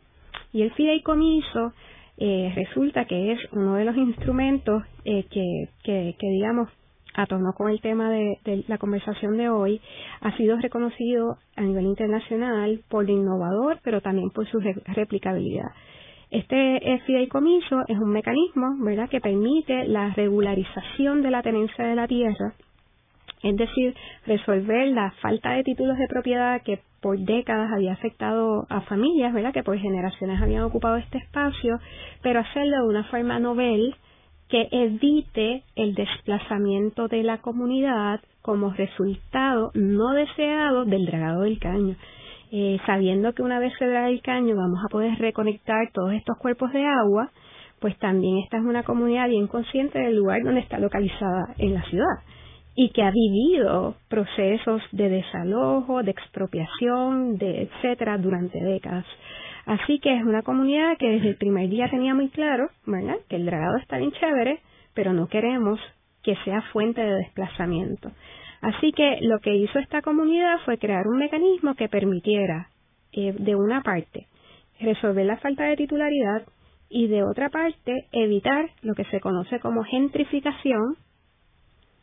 [0.52, 1.72] Y el fideicomiso
[2.18, 6.68] eh, resulta que es uno de los instrumentos eh, que, que, que, digamos,
[7.14, 9.80] a con el tema de, la conversación de hoy,
[10.20, 15.70] ha sido reconocido a nivel internacional por lo innovador, pero también por su replicabilidad.
[16.30, 21.96] Este eh, fideicomiso es un mecanismo, ¿verdad?, que permite la regularización de la tenencia de
[21.96, 22.54] la tierra,
[23.42, 23.94] es decir,
[24.26, 29.54] resolver la falta de títulos de propiedad que por décadas había afectado a familias, ¿verdad?
[29.54, 31.78] Que por generaciones habían ocupado este espacio,
[32.22, 33.94] pero hacerlo de una forma novel
[34.48, 41.96] que evite el desplazamiento de la comunidad como resultado no deseado del dragado del caño.
[42.52, 46.36] Eh, sabiendo que una vez se draga el caño vamos a poder reconectar todos estos
[46.36, 47.30] cuerpos de agua,
[47.78, 51.82] pues también esta es una comunidad bien consciente del lugar donde está localizada en la
[51.84, 52.18] ciudad
[52.82, 59.04] y que ha vivido procesos de desalojo, de expropiación, de etcétera durante décadas.
[59.66, 63.16] Así que es una comunidad que desde el primer día tenía muy claro, ¿verdad?
[63.28, 64.60] Que el dragado está bien chévere,
[64.94, 65.78] pero no queremos
[66.22, 68.12] que sea fuente de desplazamiento.
[68.62, 72.68] Así que lo que hizo esta comunidad fue crear un mecanismo que permitiera,
[73.12, 74.26] eh, de una parte,
[74.80, 76.46] resolver la falta de titularidad
[76.88, 80.96] y de otra parte, evitar lo que se conoce como gentrificación,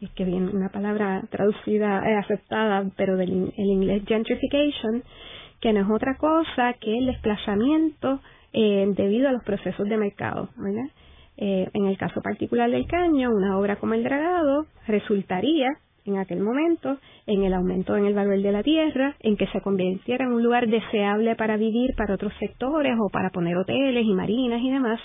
[0.02, 5.04] es que viene una palabra traducida, eh, aceptada, pero del el inglés gentrification,
[5.60, 8.20] que no es otra cosa que el desplazamiento
[8.54, 10.50] eh, debido a los procesos de mercado.
[11.38, 15.70] Eh, en el caso particular del caño, una obra como el dragado resultaría
[16.06, 19.62] en aquel momento en el aumento en el valor de la tierra, en que se
[19.62, 24.14] convirtiera en un lugar deseable para vivir para otros sectores o para poner hoteles y
[24.14, 25.00] marinas y demás,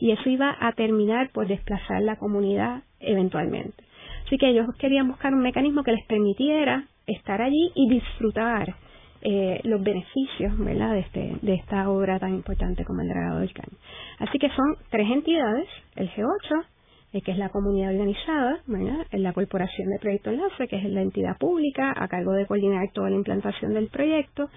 [0.00, 3.87] y eso iba a terminar por desplazar la comunidad eventualmente.
[4.28, 8.74] Así que ellos querían buscar un mecanismo que les permitiera estar allí y disfrutar
[9.22, 10.92] eh, los beneficios ¿verdad?
[10.92, 13.78] De, este, de esta obra tan importante como el Dragado del Caño.
[14.18, 16.66] Así que son tres entidades, el G8,
[17.14, 19.06] eh, que es la comunidad organizada, ¿verdad?
[19.12, 23.08] la Corporación de Proyecto Enlace, que es la entidad pública a cargo de coordinar toda
[23.08, 24.50] la implantación del proyecto,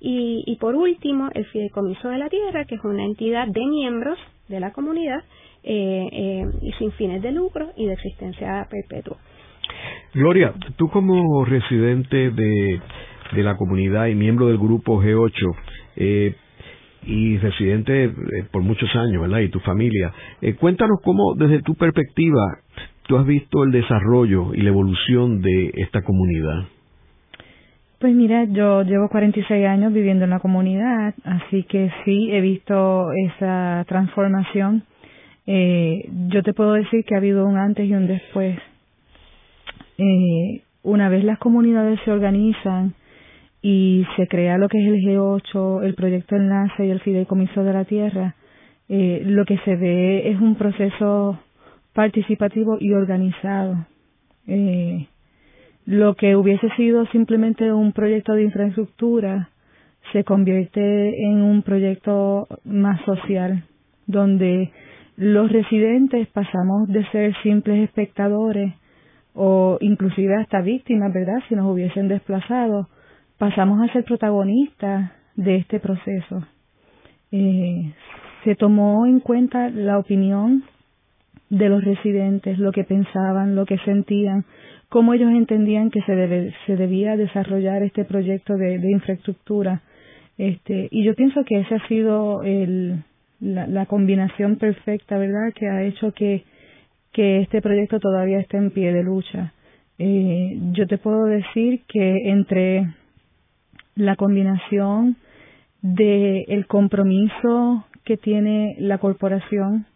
[0.00, 4.18] y, y por último el Fideicomiso de la Tierra, que es una entidad de miembros
[4.48, 5.22] de la comunidad
[5.68, 9.18] eh, eh, y sin fines de lucro y de existencia perpetua.
[10.14, 12.80] Gloria, tú como residente de
[13.32, 15.56] de la comunidad y miembro del grupo G8
[15.96, 16.34] eh,
[17.04, 18.12] y residente eh,
[18.50, 19.40] por muchos años, ¿verdad?
[19.40, 20.12] Y tu familia.
[20.40, 22.42] Eh, cuéntanos cómo, desde tu perspectiva,
[23.06, 26.64] tú has visto el desarrollo y la evolución de esta comunidad.
[27.98, 33.10] Pues mira, yo llevo 46 años viviendo en la comunidad, así que sí, he visto
[33.12, 34.84] esa transformación.
[35.50, 38.58] Eh, yo te puedo decir que ha habido un antes y un después.
[39.96, 42.92] Eh, una vez las comunidades se organizan
[43.62, 47.72] y se crea lo que es el G8, el proyecto Enlace y el Fideicomiso de
[47.72, 48.34] la Tierra,
[48.90, 51.38] eh, lo que se ve es un proceso
[51.94, 53.86] participativo y organizado.
[54.46, 55.06] Eh,
[55.86, 59.48] lo que hubiese sido simplemente un proyecto de infraestructura
[60.12, 63.64] se convierte en un proyecto más social,
[64.06, 64.70] donde
[65.18, 68.72] los residentes pasamos de ser simples espectadores
[69.34, 71.42] o inclusive hasta víctimas, ¿verdad?
[71.48, 72.88] Si nos hubiesen desplazado,
[73.36, 76.46] pasamos a ser protagonistas de este proceso.
[77.32, 77.92] Eh,
[78.44, 80.62] se tomó en cuenta la opinión
[81.50, 84.44] de los residentes, lo que pensaban, lo que sentían,
[84.88, 89.82] cómo ellos entendían que se, debe, se debía desarrollar este proyecto de, infraestructura.
[90.36, 93.02] Este, y yo pienso que esa ha sido el,
[93.40, 96.44] la, combinación perfecta, ¿verdad?, que ha hecho que,
[97.12, 99.52] que este proyecto todavía esté en pie de lucha.
[99.98, 102.94] Eh, yo te puedo decir que entre
[103.96, 105.16] la combinación
[105.82, 109.86] de el compromiso que tiene la corporación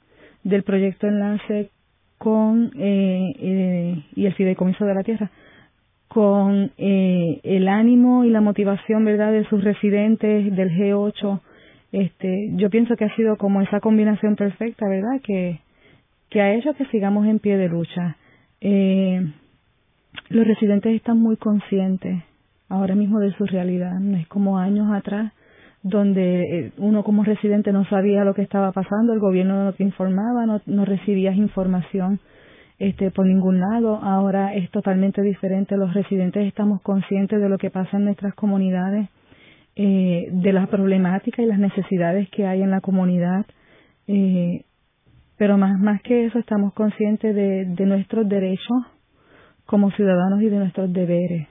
[0.44, 1.70] del proyecto Enlace
[2.18, 5.30] con eh, eh, y el fideicomiso de la tierra
[6.12, 11.40] con eh, el ánimo y la motivación verdad de sus residentes del G8
[11.92, 15.60] este yo pienso que ha sido como esa combinación perfecta verdad que
[16.30, 18.16] que ha hecho que sigamos en pie de lucha
[18.60, 19.32] eh,
[20.28, 22.22] los residentes están muy conscientes
[22.68, 23.98] ahora mismo de su realidad.
[24.00, 25.32] No es como años atrás
[25.82, 29.82] donde eh, uno como residente no sabía lo que estaba pasando, el gobierno no te
[29.82, 32.20] informaba, no, no recibías información
[32.78, 33.96] este, por ningún lado.
[33.96, 35.76] Ahora es totalmente diferente.
[35.76, 39.08] Los residentes estamos conscientes de lo que pasa en nuestras comunidades,
[39.76, 43.46] eh, de las problemáticas y las necesidades que hay en la comunidad.
[44.06, 44.64] Eh,
[45.36, 48.78] pero más, más que eso estamos conscientes de, de nuestros derechos
[49.66, 51.48] como ciudadanos y de nuestros deberes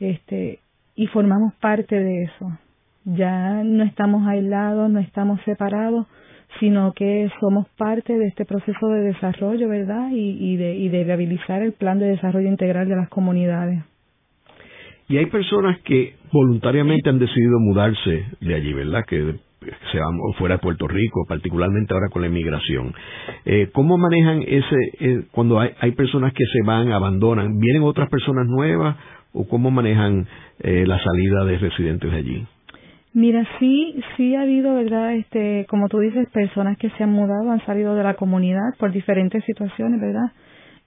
[0.00, 0.60] este,
[0.94, 2.58] y formamos parte de eso.
[3.04, 6.06] Ya no estamos aislados, no estamos separados,
[6.58, 10.08] sino que somos parte de este proceso de desarrollo, ¿verdad?
[10.12, 13.84] Y, de, y de viabilizar el plan de desarrollo integral de las comunidades.
[15.08, 19.04] Y hay personas que voluntariamente han decidido mudarse de allí, ¿verdad?
[19.06, 19.36] Que
[19.92, 22.92] se van fuera de Puerto Rico, particularmente ahora con la inmigración.
[23.44, 27.58] Eh, ¿Cómo manejan ese, eh, cuando hay, hay personas que se van, abandonan?
[27.58, 28.96] ¿Vienen otras personas nuevas
[29.32, 30.26] o cómo manejan
[30.60, 32.46] eh, la salida de residentes de allí?
[33.12, 35.14] Mira, sí, sí ha habido, ¿verdad?
[35.14, 38.92] Este, como tú dices, personas que se han mudado, han salido de la comunidad por
[38.92, 40.32] diferentes situaciones, ¿verdad?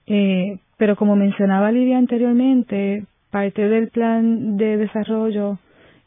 [0.06, 5.58] Eh, pero como mencionaba Lidia anteriormente, parte del plan de desarrollo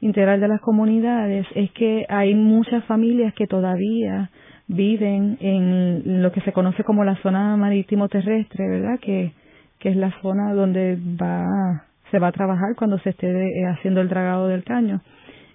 [0.02, 4.30] integral de las comunidades es que hay muchas familias que todavía
[4.67, 9.00] viven en lo que se conoce como la zona marítimo terrestre, ¿verdad?
[9.00, 9.32] Que,
[9.80, 14.00] que es la zona donde va se va a trabajar cuando se esté eh, haciendo
[14.00, 15.02] el dragado del caño.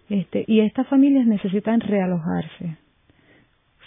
[0.08, 2.76] Este, y estas familias necesitan realojarse.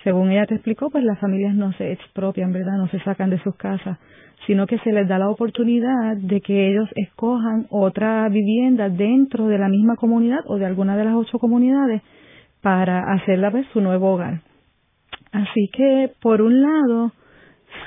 [0.04, 2.78] Según ella te explicó, pues las familias no se expropian, ¿verdad?
[2.78, 4.00] No se sacan de sus casas,
[4.48, 9.58] sino que se les da la oportunidad de que ellos escojan otra vivienda dentro de
[9.58, 12.02] la misma comunidad o de alguna de las ocho comunidades
[12.62, 14.42] para hacerla pues, su nuevo hogar.
[15.32, 17.12] Así que, por un lado,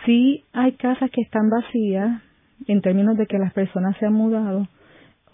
[0.07, 2.23] sí hay casas que están vacías
[2.67, 4.69] en términos de que las personas se han mudado,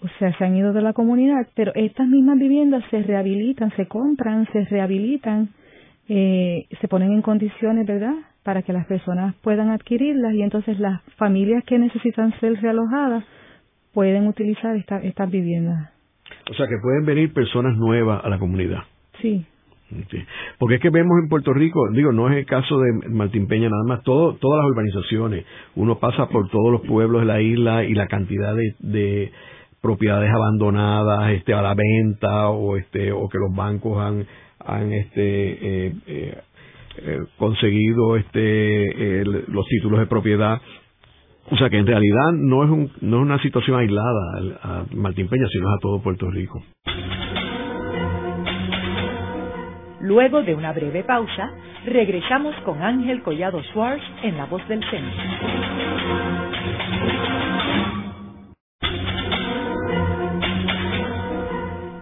[0.01, 3.87] o sea, se han ido de la comunidad, pero estas mismas viviendas se rehabilitan, se
[3.87, 5.49] compran, se rehabilitan,
[6.13, 11.01] eh, se ponen en condiciones, ¿verdad?, para que las personas puedan adquirirlas y entonces las
[11.15, 13.23] familias que necesitan ser realojadas
[13.93, 15.89] pueden utilizar estas viviendas.
[16.49, 18.79] O sea, que pueden venir personas nuevas a la comunidad.
[19.21, 19.45] Sí.
[20.59, 23.69] Porque es que vemos en Puerto Rico, digo, no es el caso de Martín Peña
[23.69, 25.45] nada más, todo, todas las urbanizaciones,
[25.75, 29.31] uno pasa por todos los pueblos de la isla y la cantidad de,
[29.81, 34.27] propiedades abandonadas este a la venta o este o que los bancos han
[34.65, 36.37] han este eh, eh,
[36.97, 40.61] eh, conseguido este los títulos de propiedad
[41.49, 45.27] o sea que en realidad no es un, no es una situación aislada a Martín
[45.27, 46.61] Peña sino a todo Puerto Rico
[50.01, 51.51] Luego de una breve pausa,
[51.85, 55.90] regresamos con Ángel Collado Schwartz en La Voz del Centro.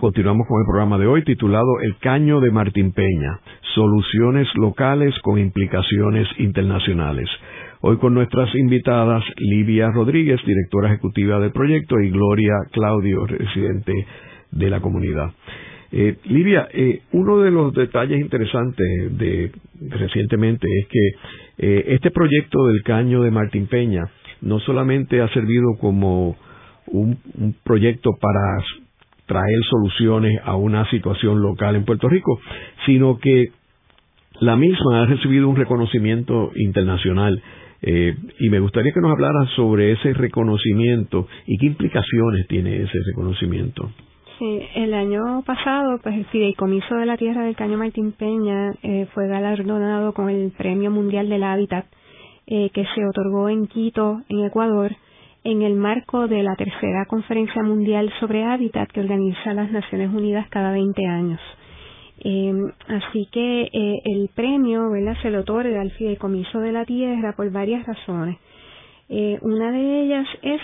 [0.00, 3.40] Continuamos con el programa de hoy titulado El Caño de Martín Peña,
[3.74, 7.28] soluciones locales con implicaciones internacionales.
[7.80, 13.92] Hoy con nuestras invitadas Livia Rodríguez, directora ejecutiva del proyecto, y Gloria Claudio, residente
[14.52, 15.32] de la comunidad.
[15.90, 21.08] Eh, Livia, eh, uno de los detalles interesantes de, recientemente es que
[21.58, 24.04] eh, este proyecto del caño de Martín Peña
[24.42, 26.36] no solamente ha servido como
[26.86, 28.62] un, un proyecto para
[29.28, 32.40] traer soluciones a una situación local en Puerto Rico,
[32.86, 33.52] sino que
[34.40, 37.40] la misma ha recibido un reconocimiento internacional
[37.82, 42.98] eh, y me gustaría que nos hablara sobre ese reconocimiento y qué implicaciones tiene ese
[43.06, 43.90] reconocimiento.
[44.38, 49.06] Sí, el año pasado, pues el Fideicomiso de la Tierra del Caño Martín Peña eh,
[49.12, 51.86] fue galardonado con el Premio Mundial del Hábitat
[52.46, 54.92] eh, que se otorgó en Quito, en Ecuador,
[55.50, 60.46] en el marco de la tercera Conferencia Mundial sobre Hábitat que organiza las Naciones Unidas
[60.50, 61.40] cada 20 años.
[62.18, 62.52] Eh,
[62.88, 64.90] así que eh, el premio
[65.22, 68.36] se le otorga al fideicomiso de la tierra por varias razones.
[69.08, 70.60] Eh, una de ellas es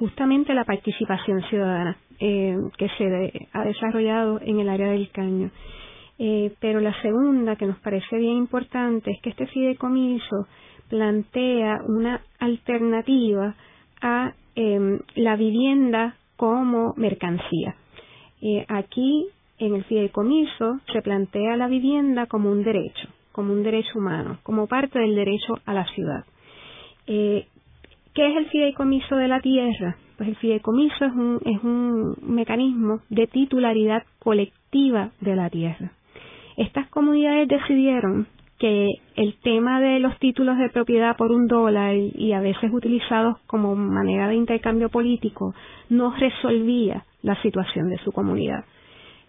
[0.00, 5.52] justamente la participación ciudadana que se ha desarrollado en el área del caño.
[6.58, 10.48] Pero la segunda, que nos parece bien importante, es que este fideicomiso
[10.88, 13.54] plantea una alternativa
[14.00, 17.74] a em, la vivienda como mercancía.
[18.68, 19.26] aquí
[19.58, 24.66] en el fideicomiso se plantea la vivienda como un derecho, como un derecho humano, como
[24.66, 26.24] parte del derecho a la ciudad.
[27.06, 27.46] Eh,
[28.14, 29.96] ¿Qué es el fideicomiso de la tierra?
[30.16, 35.92] Pues el fideicomiso es un, es un mecanismo de titularidad colectiva de la tierra.
[36.56, 38.26] Estas comunidades decidieron
[38.58, 43.38] que el tema de los títulos de propiedad por un dólar y a veces utilizados
[43.46, 45.54] como manera de intercambio político
[45.88, 48.64] no resolvía la situación de su comunidad.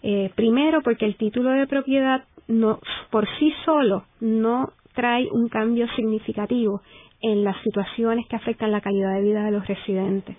[0.02, 2.80] Eh, primero, porque el título de propiedad no,
[3.12, 6.82] por sí solo no trae un cambio significativo
[7.22, 10.36] en las situaciones que afectan la calidad de vida de los residentes.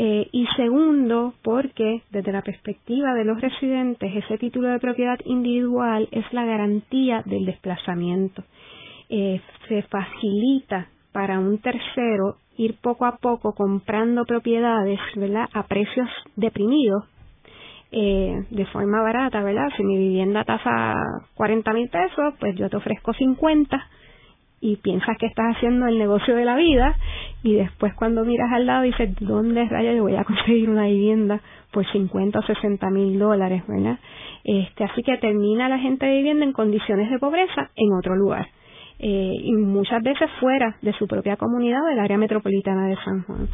[0.00, 6.08] Eh, y segundo, porque desde la perspectiva de los residentes, ese título de propiedad individual
[6.12, 8.44] es la garantía del desplazamiento.
[9.08, 15.48] Eh, se facilita para un tercero ir poco a poco comprando propiedades ¿verdad?
[15.52, 17.02] a precios deprimidos
[17.90, 19.68] eh, de forma barata, ¿verdad?
[19.76, 20.94] Si mi vivienda tasa
[21.34, 23.84] 40 mil pesos, pues yo te ofrezco 50
[24.60, 26.96] y piensas que estás haciendo el negocio de la vida
[27.42, 31.40] y después cuando miras al lado dices, ¿dónde rayos yo voy a conseguir una vivienda
[31.72, 33.98] por 50 o 60 mil dólares, ¿verdad?
[34.44, 38.48] Este, así que termina la gente viviendo en condiciones de pobreza en otro lugar.
[39.00, 43.22] Eh, y muchas veces fuera de su propia comunidad o del área metropolitana de San
[43.22, 43.48] Juan.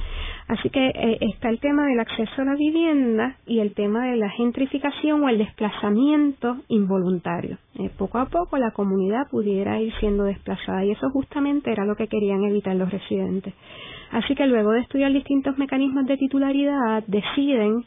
[0.49, 4.17] Así que eh, está el tema del acceso a la vivienda y el tema de
[4.17, 7.59] la gentrificación o el desplazamiento involuntario.
[7.79, 11.95] Eh, poco a poco la comunidad pudiera ir siendo desplazada y eso justamente era lo
[11.95, 13.53] que querían evitar los residentes.
[14.13, 17.85] Así que luego de estudiar distintos mecanismos de titularidad deciden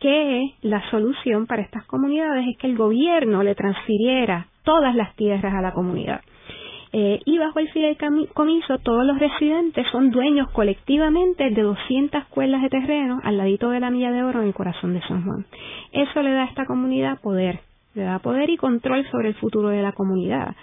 [0.00, 5.54] que la solución para estas comunidades es que el gobierno le transfiriera todas las tierras
[5.54, 6.20] a la comunidad.
[6.96, 12.68] Eh, y bajo el fideicomiso todos los residentes son dueños colectivamente de 200 escuelas de
[12.68, 15.44] terreno al ladito de la Milla de Oro en el corazón de San Juan.
[15.90, 17.58] Eso le da a esta comunidad poder,
[17.94, 20.54] le da poder y control sobre el futuro de la comunidad.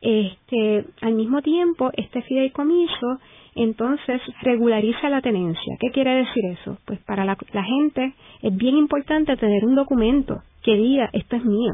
[0.00, 3.18] Este, al mismo tiempo, este fideicomiso
[3.56, 5.76] entonces regulariza la tenencia.
[5.80, 6.78] ¿Qué quiere decir eso?
[6.84, 11.72] Pues para la gente es bien importante tener un documento que diga esto es mío.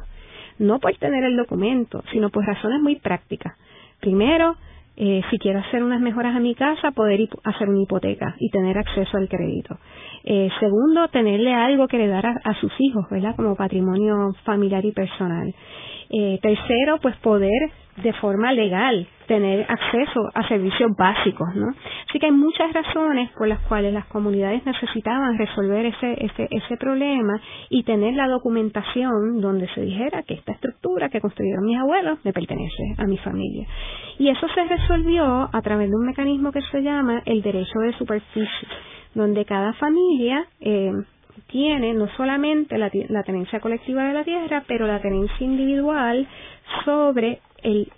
[0.58, 3.54] No por tener el documento, sino por razones muy prácticas.
[4.00, 4.56] Primero,
[4.96, 8.76] eh, si quiero hacer unas mejoras a mi casa, poder hacer una hipoteca y tener
[8.78, 9.78] acceso al crédito.
[10.24, 13.36] Eh, segundo, tenerle algo que le dar a, sus hijos, ¿verdad?
[13.36, 15.54] Como patrimonio familiar y personal.
[16.10, 17.70] Eh, tercero, pues poder
[18.02, 21.68] de forma legal tener acceso a servicios básicos, ¿no?
[22.08, 26.76] Así que hay muchas razones por las cuales las comunidades necesitaban resolver ese, ese, ese
[26.78, 32.18] problema y tener la documentación donde se dijera que esta estructura que construyeron mis abuelos
[32.24, 33.68] me pertenece a mi familia.
[34.18, 37.92] Y eso se resolvió a través de un mecanismo que se llama el derecho de
[37.98, 38.68] superficie,
[39.14, 40.90] donde cada familia eh,
[41.48, 46.26] tiene no solamente la, la, tenencia colectiva de la tierra, pero la tenencia individual
[46.84, 47.92] sobre el,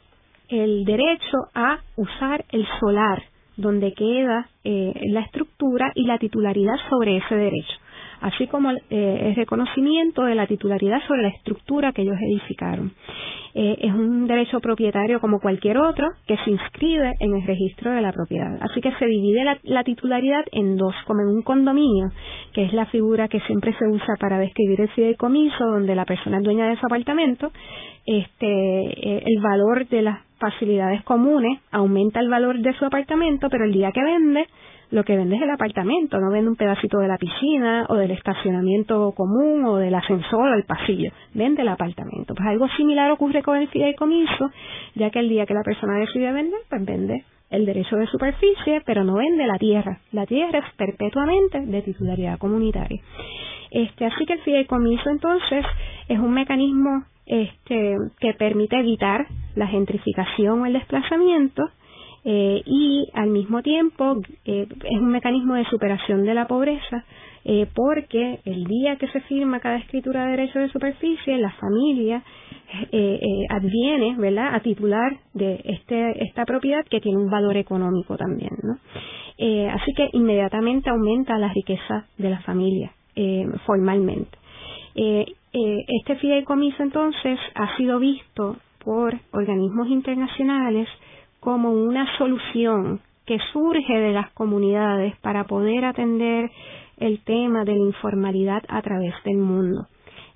[0.50, 3.22] el derecho a usar el solar,
[3.56, 7.76] donde queda eh, la estructura y la titularidad sobre ese derecho,
[8.20, 12.92] así como eh, el reconocimiento de la titularidad sobre la estructura que ellos edificaron.
[13.52, 18.00] Eh, es un derecho propietario como cualquier otro que se inscribe en el registro de
[18.00, 18.56] la propiedad.
[18.60, 22.10] Así que se divide la, titularidad en dos, como en un condominio,
[22.52, 26.38] que es la figura que siempre se usa para describir el fideicomiso, donde la persona
[26.38, 27.50] es dueña de su apartamento,
[28.06, 33.72] este, el valor de las facilidades comunes aumenta el valor de su apartamento, pero el
[33.72, 34.46] día que vende,
[34.90, 38.10] lo que vende es el apartamento, no vende un pedacito de la piscina o del
[38.10, 42.34] estacionamiento común o del ascensor o el pasillo, vende el apartamento.
[42.34, 44.50] Pues algo similar ocurre con el fideicomiso,
[44.96, 48.80] ya que el día que la persona decide vender, pues vende el derecho de superficie,
[48.86, 49.98] pero no vende la tierra.
[50.12, 53.00] La tierra es perpetuamente de titularidad comunitaria.
[53.70, 55.64] Este, así que el fideicomiso entonces
[56.08, 61.64] es un mecanismo este, que permite evitar la gentrificación o el desplazamiento
[62.22, 67.04] eh, y al mismo tiempo eh, es un mecanismo de superación de la pobreza
[67.46, 72.22] eh, porque el día que se firma cada escritura de derecho de superficie la familia
[73.48, 74.54] adviene ¿verdad?
[74.54, 78.74] a titular de este, esta propiedad que tiene un valor económico también ¿no?
[79.72, 82.92] así que inmediatamente aumenta la riqueza de la familia
[83.64, 84.39] formalmente
[84.94, 90.88] este fideicomiso entonces ha sido visto por organismos internacionales
[91.40, 96.50] como una solución que surge de las comunidades para poder atender
[96.98, 99.86] el tema de la informalidad a través del mundo.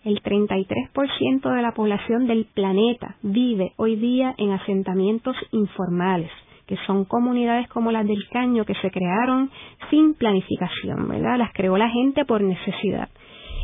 [0.04, 6.30] El 33% de la población del planeta vive hoy día en asentamientos informales,
[6.66, 9.50] que son comunidades como las del Caño que se crearon
[9.90, 11.38] sin planificación, ¿verdad?
[11.38, 13.08] Las creó la gente por necesidad.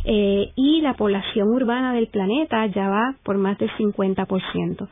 [0.05, 4.89] Eh, y la población urbana del planeta ya va por más del 50%.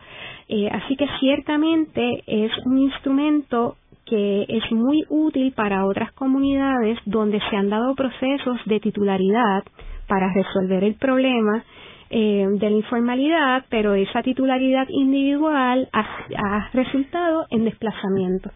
[0.48, 7.40] Eh, así que ciertamente es un instrumento que es muy útil para otras comunidades donde
[7.50, 9.64] se han dado procesos de titularidad
[10.06, 11.62] para resolver el problema
[12.10, 18.50] eh, de la informalidad, pero esa titularidad individual ha resultado en desplazamiento.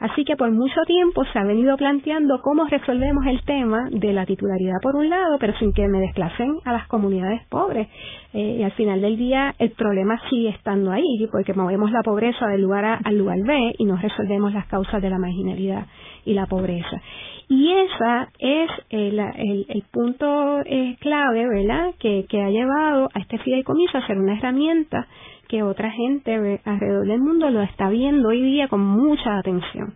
[0.00, 4.24] Así que por mucho tiempo se ha venido planteando cómo resolvemos el tema de la
[4.24, 7.86] titularidad por un lado, pero sin que me desplacen a las comunidades pobres.
[8.32, 12.46] Eh, y al final del día el problema sigue estando ahí, porque movemos la pobreza
[12.46, 15.86] del lugar A al lugar B y no resolvemos las causas de la marginalidad
[16.24, 17.02] y la pobreza.
[17.48, 23.38] Y esa es el, el, punto eh, clave, ¿verdad?, que, que ha llevado a este
[23.38, 25.08] fideicomiso a ser una herramienta
[25.50, 29.94] que otra gente alrededor del mundo lo está viendo hoy día con mucha atención.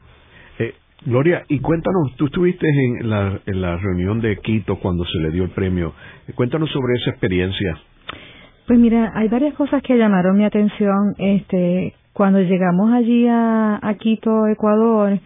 [0.58, 0.74] Eh,
[1.06, 5.30] Gloria, y cuéntanos, tú estuviste en la, en la reunión de Quito cuando se le
[5.30, 5.92] dio el premio.
[6.34, 7.78] Cuéntanos sobre esa experiencia.
[8.66, 11.14] Pues mira, hay varias cosas que llamaron mi atención.
[11.18, 15.20] Este, cuando llegamos allí a, Quito, Ecuador,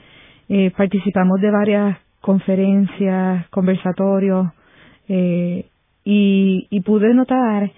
[0.50, 4.48] eh, participamos de varias conferencias, conversatorios,
[5.08, 5.64] eh,
[6.04, 7.70] y, y pude notar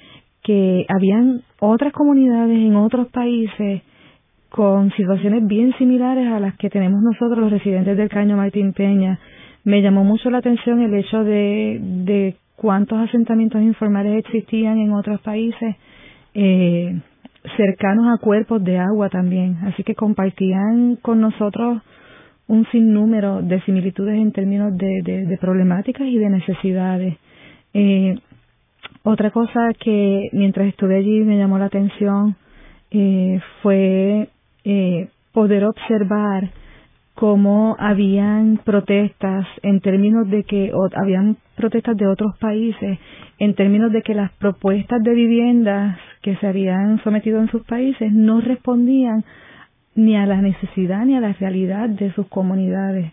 [0.43, 3.83] que habían otras comunidades en otros países
[4.49, 9.19] con situaciones bien similares a las que tenemos nosotros los residentes del Caño Martín Peña.
[9.65, 15.21] Me llamó mucho la atención el hecho de, de cuántos asentamientos informales existían en otros
[15.21, 15.77] países
[16.35, 17.01] eh,
[17.57, 19.59] cercanos a cuerpos de agua también.
[19.63, 21.83] Así que compartían con nosotros
[22.49, 27.17] un sinnúmero de similitudes en términos de, de, problemáticas y de necesidades.
[27.73, 28.17] Eh,
[29.03, 32.37] otra cosa que mientras estuve allí me llamó la atención
[32.91, 34.29] eh, fue
[34.65, 36.51] eh, poder observar
[37.15, 42.99] cómo habían protestas en términos de que o, habían protestas de otros países
[43.39, 48.13] en términos de que las propuestas de viviendas que se habían sometido en sus países
[48.13, 49.25] no respondían
[49.95, 53.13] ni a la necesidad ni a la realidad de sus comunidades.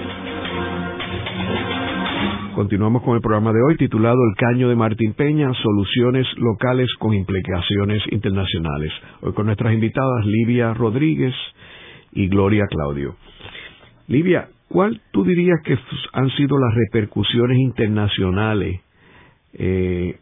[2.55, 7.13] Continuamos con el programa de hoy titulado El Caño de Martín Peña, soluciones locales con
[7.13, 8.91] implicaciones internacionales.
[9.21, 11.33] Hoy con nuestras invitadas Livia Rodríguez
[12.11, 13.15] y Gloria Claudio.
[14.07, 15.77] Livia, ¿Cuál tú dirías que
[16.13, 18.79] han sido las repercusiones internacionales
[19.53, 20.17] eh,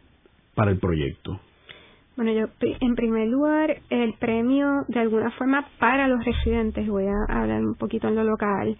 [0.56, 1.38] para el proyecto?
[2.16, 2.46] Bueno, yo
[2.80, 7.76] en primer lugar, el premio de alguna forma para los residentes, voy a hablar un
[7.76, 8.76] poquito en lo local,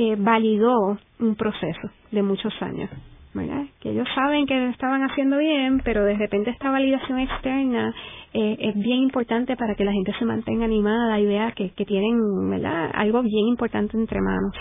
[0.00, 2.88] eh, validó un proceso de muchos años.
[3.34, 3.66] ¿verdad?
[3.80, 7.92] Que ellos saben que estaban haciendo bien, pero de repente esta validación externa
[8.32, 11.84] eh, es bien importante para que la gente se mantenga animada y vea que, que
[11.84, 12.16] tienen
[12.48, 12.90] ¿verdad?
[12.94, 14.54] algo bien importante entre manos.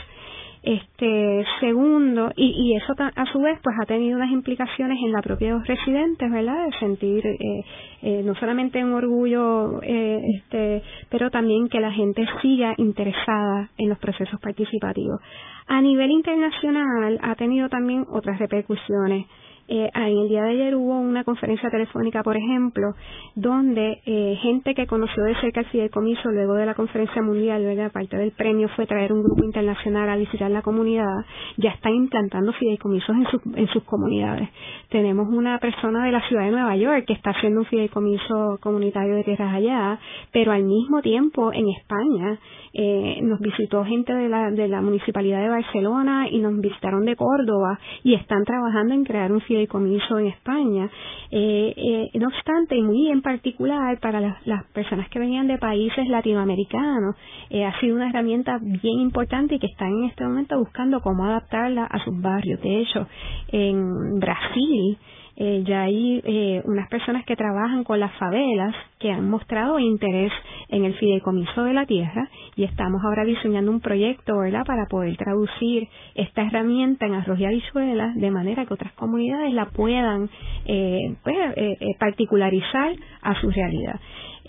[0.68, 5.22] Este, segundo, y, y eso a su vez pues ha tenido unas implicaciones en la
[5.22, 6.66] propia de los residentes, ¿verdad?
[6.66, 7.64] De sentir eh,
[8.02, 13.88] eh, no solamente un orgullo, eh, este, pero también que la gente siga interesada en
[13.88, 15.22] los procesos participativos.
[15.68, 19.26] A nivel internacional ha tenido también otras repercusiones.
[19.70, 22.94] Eh, en el día de ayer hubo una conferencia telefónica, por ejemplo,
[23.36, 27.92] donde eh, gente que conoció de cerca el fideicomiso luego de la conferencia mundial, ¿verdad?
[27.92, 31.26] parte del premio fue traer un grupo internacional a visitar la comunidad,
[31.58, 34.48] ya están implantando fideicomisos en, sus en sus comunidades.
[34.90, 39.16] Tenemos una persona de la ciudad de Nueva York que está haciendo un fideicomiso comunitario
[39.16, 40.00] de tierras allá,
[40.32, 42.40] pero al mismo tiempo en España
[42.74, 47.18] eh, nos visitó gente de la, de la municipalidad de Barcelona y nos visitaron de
[47.18, 50.90] Córdoba y están trabajando en crear un fideicomiso en España.
[51.32, 55.58] Eh, eh, no obstante, y muy en particular para las, las personas que venían de
[55.58, 57.16] países latinoamericanos,
[57.50, 61.26] eh, ha sido una herramienta bien importante y que están en este momento buscando cómo
[61.26, 62.62] adaptarla a sus barrios.
[62.62, 63.08] De hecho,
[63.52, 64.98] en Brasil,
[65.38, 70.32] eh, ya hay eh, unas personas que trabajan con las favelas que han mostrado interés
[70.70, 74.66] en el fideicomiso de la tierra y estamos ahora diseñando un proyecto ¿verdad?
[74.66, 77.46] para poder traducir esta herramienta en arroz y
[78.16, 80.30] de manera que otras comunidades la puedan
[80.66, 84.00] eh, pues, eh, eh particularizar a su realidad.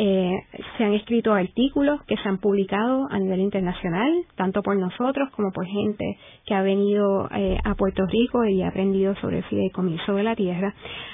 [0.01, 0.45] Eh,
[0.77, 5.51] se han escrito artículos que se han publicado a nivel internacional, tanto por nosotros como
[5.51, 10.15] por gente que ha venido eh, a Puerto Rico y ha aprendido sobre el fideicomiso
[10.15, 10.73] de la tierra.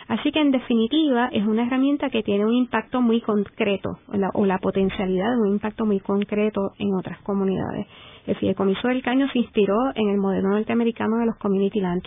[0.09, 4.01] Así que, en definitiva, es una herramienta que tiene un impacto muy concreto
[4.35, 7.87] o la, potencialidad de un impacto muy concreto en otras comunidades.
[8.27, 12.03] El fideicomiso del caño se inspiró en el modelo norteamericano de los community land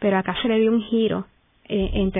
[0.00, 1.24] pero acá se le dio un giro
[1.68, 2.12] eh, en,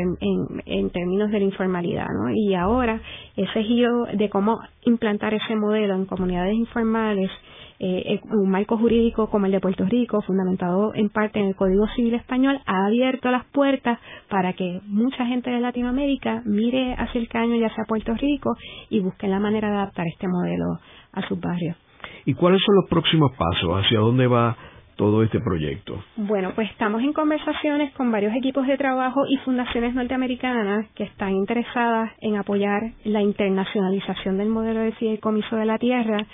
[0.67, 2.31] en, términos de la informalidad, ¿no?
[2.31, 3.01] Y ahora
[3.37, 7.31] ese giro de cómo implantar ese modelo en comunidades informales,
[7.79, 11.87] eh, un marco jurídico como el de Puerto Rico, fundamentado en parte en el Código
[11.95, 13.99] Civil Español, ha abierto las puertas
[14.31, 18.57] para que mucha gente de Latinoamérica mire hacia el caño y hacia Puerto Rico
[18.89, 20.79] y busque la manera de adaptar este modelo
[21.13, 21.77] a sus barrios.
[22.25, 23.85] ¿Y cuáles son los próximos pasos?
[23.85, 24.57] ¿Hacia dónde va
[24.97, 26.03] todo este proyecto?
[26.17, 31.33] Bueno, pues estamos en conversaciones con varios equipos de trabajo y fundaciones norteamericanas que están
[31.33, 36.27] interesadas en apoyar la internacionalización del modelo de fideicomiso de la tierra.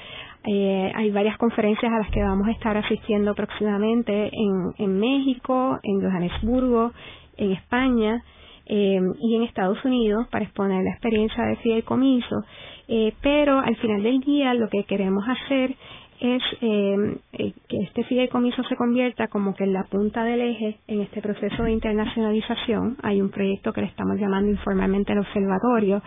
[0.44, 5.78] Eh, hay varias conferencias a las que vamos a estar asistiendo próximamente en, en México,
[5.82, 6.92] en Johannesburgo,
[7.36, 8.22] en España
[8.66, 12.44] eh, y en Estados Unidos para exponer la experiencia de fideicomiso.
[12.92, 15.74] Eh, pero al final del día lo que queremos hacer
[16.20, 20.78] es eh, eh, que este fideicomiso se convierta como que en la punta del eje
[20.86, 22.96] en este proceso de internacionalización.
[23.02, 26.02] Hay un proyecto que le estamos llamando informalmente el observatorio,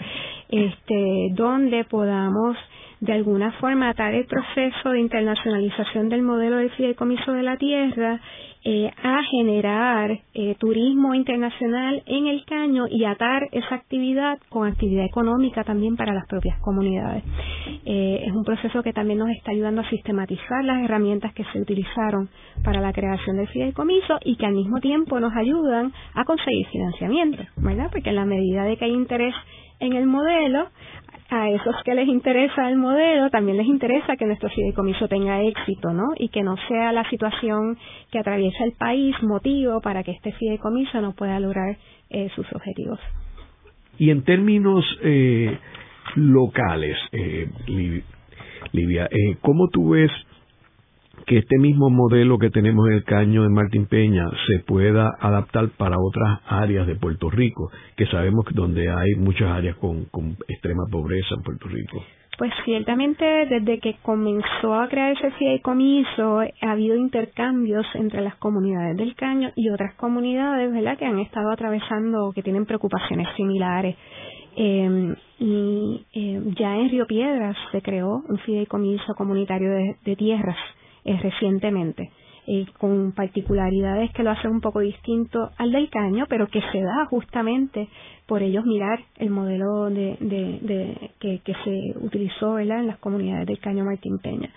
[0.49, 2.55] este, donde podamos
[3.04, 8.22] de alguna forma atar el proceso de internacionalización del modelo de fideicomiso de la tierra
[8.64, 15.04] eh, a generar eh, turismo internacional en el caño y atar esa actividad con actividad
[15.04, 17.26] económica también para las propias comunidades.
[17.86, 21.60] Eh, es un proceso que también nos está ayudando a sistematizar las herramientas que se
[21.60, 22.30] utilizaron
[22.64, 27.43] para la creación del fideicomiso y que al mismo tiempo nos ayudan a conseguir financiamiento,
[27.58, 27.89] ¿verdad?
[27.91, 29.36] Porque en la medida de que hay interés
[29.82, 30.70] en el modelo,
[31.34, 35.91] a esos que les interesa el modelo también les interesa que nuestro fideicomiso tenga éxito,
[35.91, 36.09] ¿no?
[36.17, 37.77] Y que no sea la situación
[38.11, 41.77] que atraviesa el país motivo para que este fideicomiso no pueda lograr
[42.09, 42.99] eh, sus objetivos.
[43.97, 45.57] Y en términos eh,
[46.15, 47.49] locales, eh,
[48.71, 50.11] Livia, eh, ¿cómo tú ves
[51.26, 55.69] que este mismo modelo que tenemos en el caño de Martín Peña se pueda adaptar
[55.78, 60.07] para otras áreas de Puerto Rico, que sabemos donde hay muchas áreas con,
[60.47, 62.03] extrema pobreza en Puerto Rico.
[62.38, 68.97] Pues ciertamente desde que comenzó a crearse el fideicomiso ha habido intercambios entre las comunidades
[68.97, 73.95] del caño y otras comunidades, ¿verdad?, que han estado atravesando, que tienen preocupaciones similares.
[74.55, 79.69] Eh, y eh, ya en Río Piedras se creó un fideicomiso comunitario
[80.03, 80.57] de tierras
[81.06, 82.12] eh, recientemente,
[82.47, 86.82] eh, con particularidades que lo hacen un poco distinto al del caño, pero que se
[86.82, 87.88] da justamente
[88.26, 93.86] por ellos mirar el modelo de, de, que, se utilizó en las comunidades del caño
[93.86, 94.49] Martín Peña.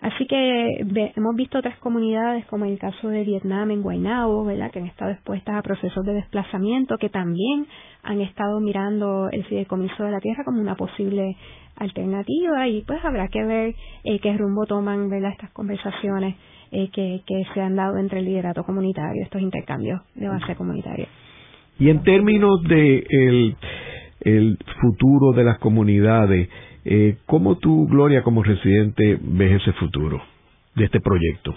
[0.00, 0.78] Así que
[1.14, 4.70] hemos visto otras comunidades, como el caso de Vietnam, en Guaynabo, ¿verdad?
[4.70, 7.66] que han estado expuestas a procesos de desplazamiento, que también
[8.02, 11.36] han estado mirando el fideicomiso de la tierra como una posible
[11.76, 13.74] alternativa y pues habrá que ver
[14.04, 15.32] eh, qué rumbo toman ¿verdad?
[15.32, 16.34] estas conversaciones
[16.72, 17.22] eh, que,
[17.52, 21.08] se han dado entre el liderato comunitario, estos intercambios de base comunitaria.
[21.78, 23.54] Y en términos de
[24.20, 26.48] el futuro de las comunidades,
[26.84, 30.22] eh, ¿Cómo tú, Gloria, como residente, ves ese futuro
[30.74, 31.54] de este proyecto?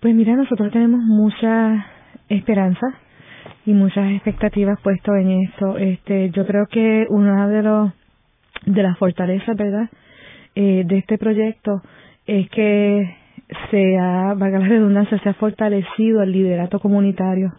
[0.00, 1.86] Pues mira, nosotros tenemos mucha
[2.28, 2.86] esperanza
[3.64, 5.76] y muchas expectativas puestas en esto.
[5.78, 7.92] Este, yo creo que una de los
[8.64, 9.88] de las fortalezas, ¿verdad?
[10.54, 11.82] Eh, de este proyecto
[12.26, 13.16] es que
[13.70, 17.52] se ha, valga la redundancia, se ha fortalecido el liderato comunitario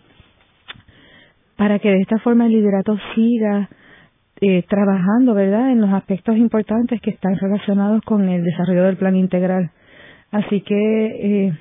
[1.56, 3.70] para que de esta forma el liderato siga
[4.40, 9.16] eh, trabajando, ¿verdad?, en los aspectos importantes que están relacionados con el desarrollo del plan
[9.16, 9.72] integral.
[10.32, 11.54] Así que eh,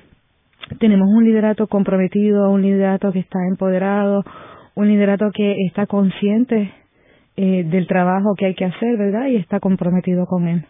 [0.79, 4.23] tenemos un liderato comprometido, un liderato que está empoderado,
[4.75, 6.71] un liderato que está consciente
[7.35, 9.25] eh, del trabajo que hay que hacer, ¿verdad?
[9.25, 10.63] Y está comprometido con él.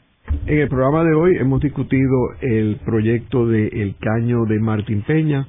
[0.45, 5.47] En el programa de hoy hemos discutido el proyecto de El Caño de Martín Peña.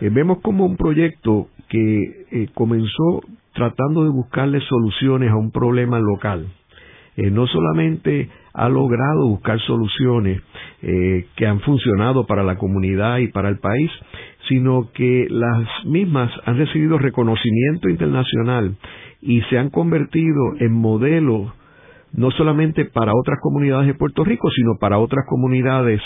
[0.00, 3.20] vemos como un proyecto que comenzó
[3.60, 6.46] tratando de buscarle soluciones a un problema local.
[7.14, 10.40] Eh, no solamente ha logrado buscar soluciones
[10.80, 13.90] eh, que han funcionado para la comunidad y para el país,
[14.48, 18.76] sino que las mismas han recibido reconocimiento internacional
[19.20, 21.52] y se han convertido en modelos
[22.12, 26.00] no solamente para otras comunidades de Puerto Rico, sino para otras comunidades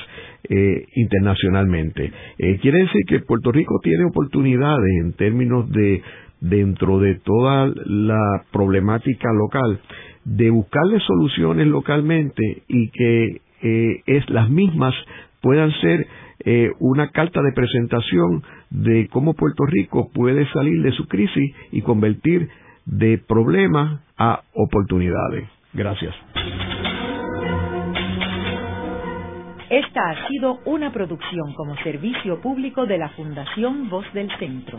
[0.51, 2.13] eh, internacionalmente.
[2.61, 6.03] quiere decir que Puerto Rico tiene oportunidades en términos de
[6.41, 9.81] dentro de toda la problemática local,
[10.25, 14.95] de buscarle soluciones localmente y que eh, es las mismas
[15.41, 16.07] puedan ser
[16.45, 21.83] eh, una carta de presentación de cómo Puerto Rico puede salir de su crisis y
[21.83, 22.49] convertir
[22.87, 25.49] de problemas a oportunidades.
[25.73, 26.15] Gracias.
[29.71, 34.79] Esta ha sido una producción como servicio público de la Fundación Voz del Centro.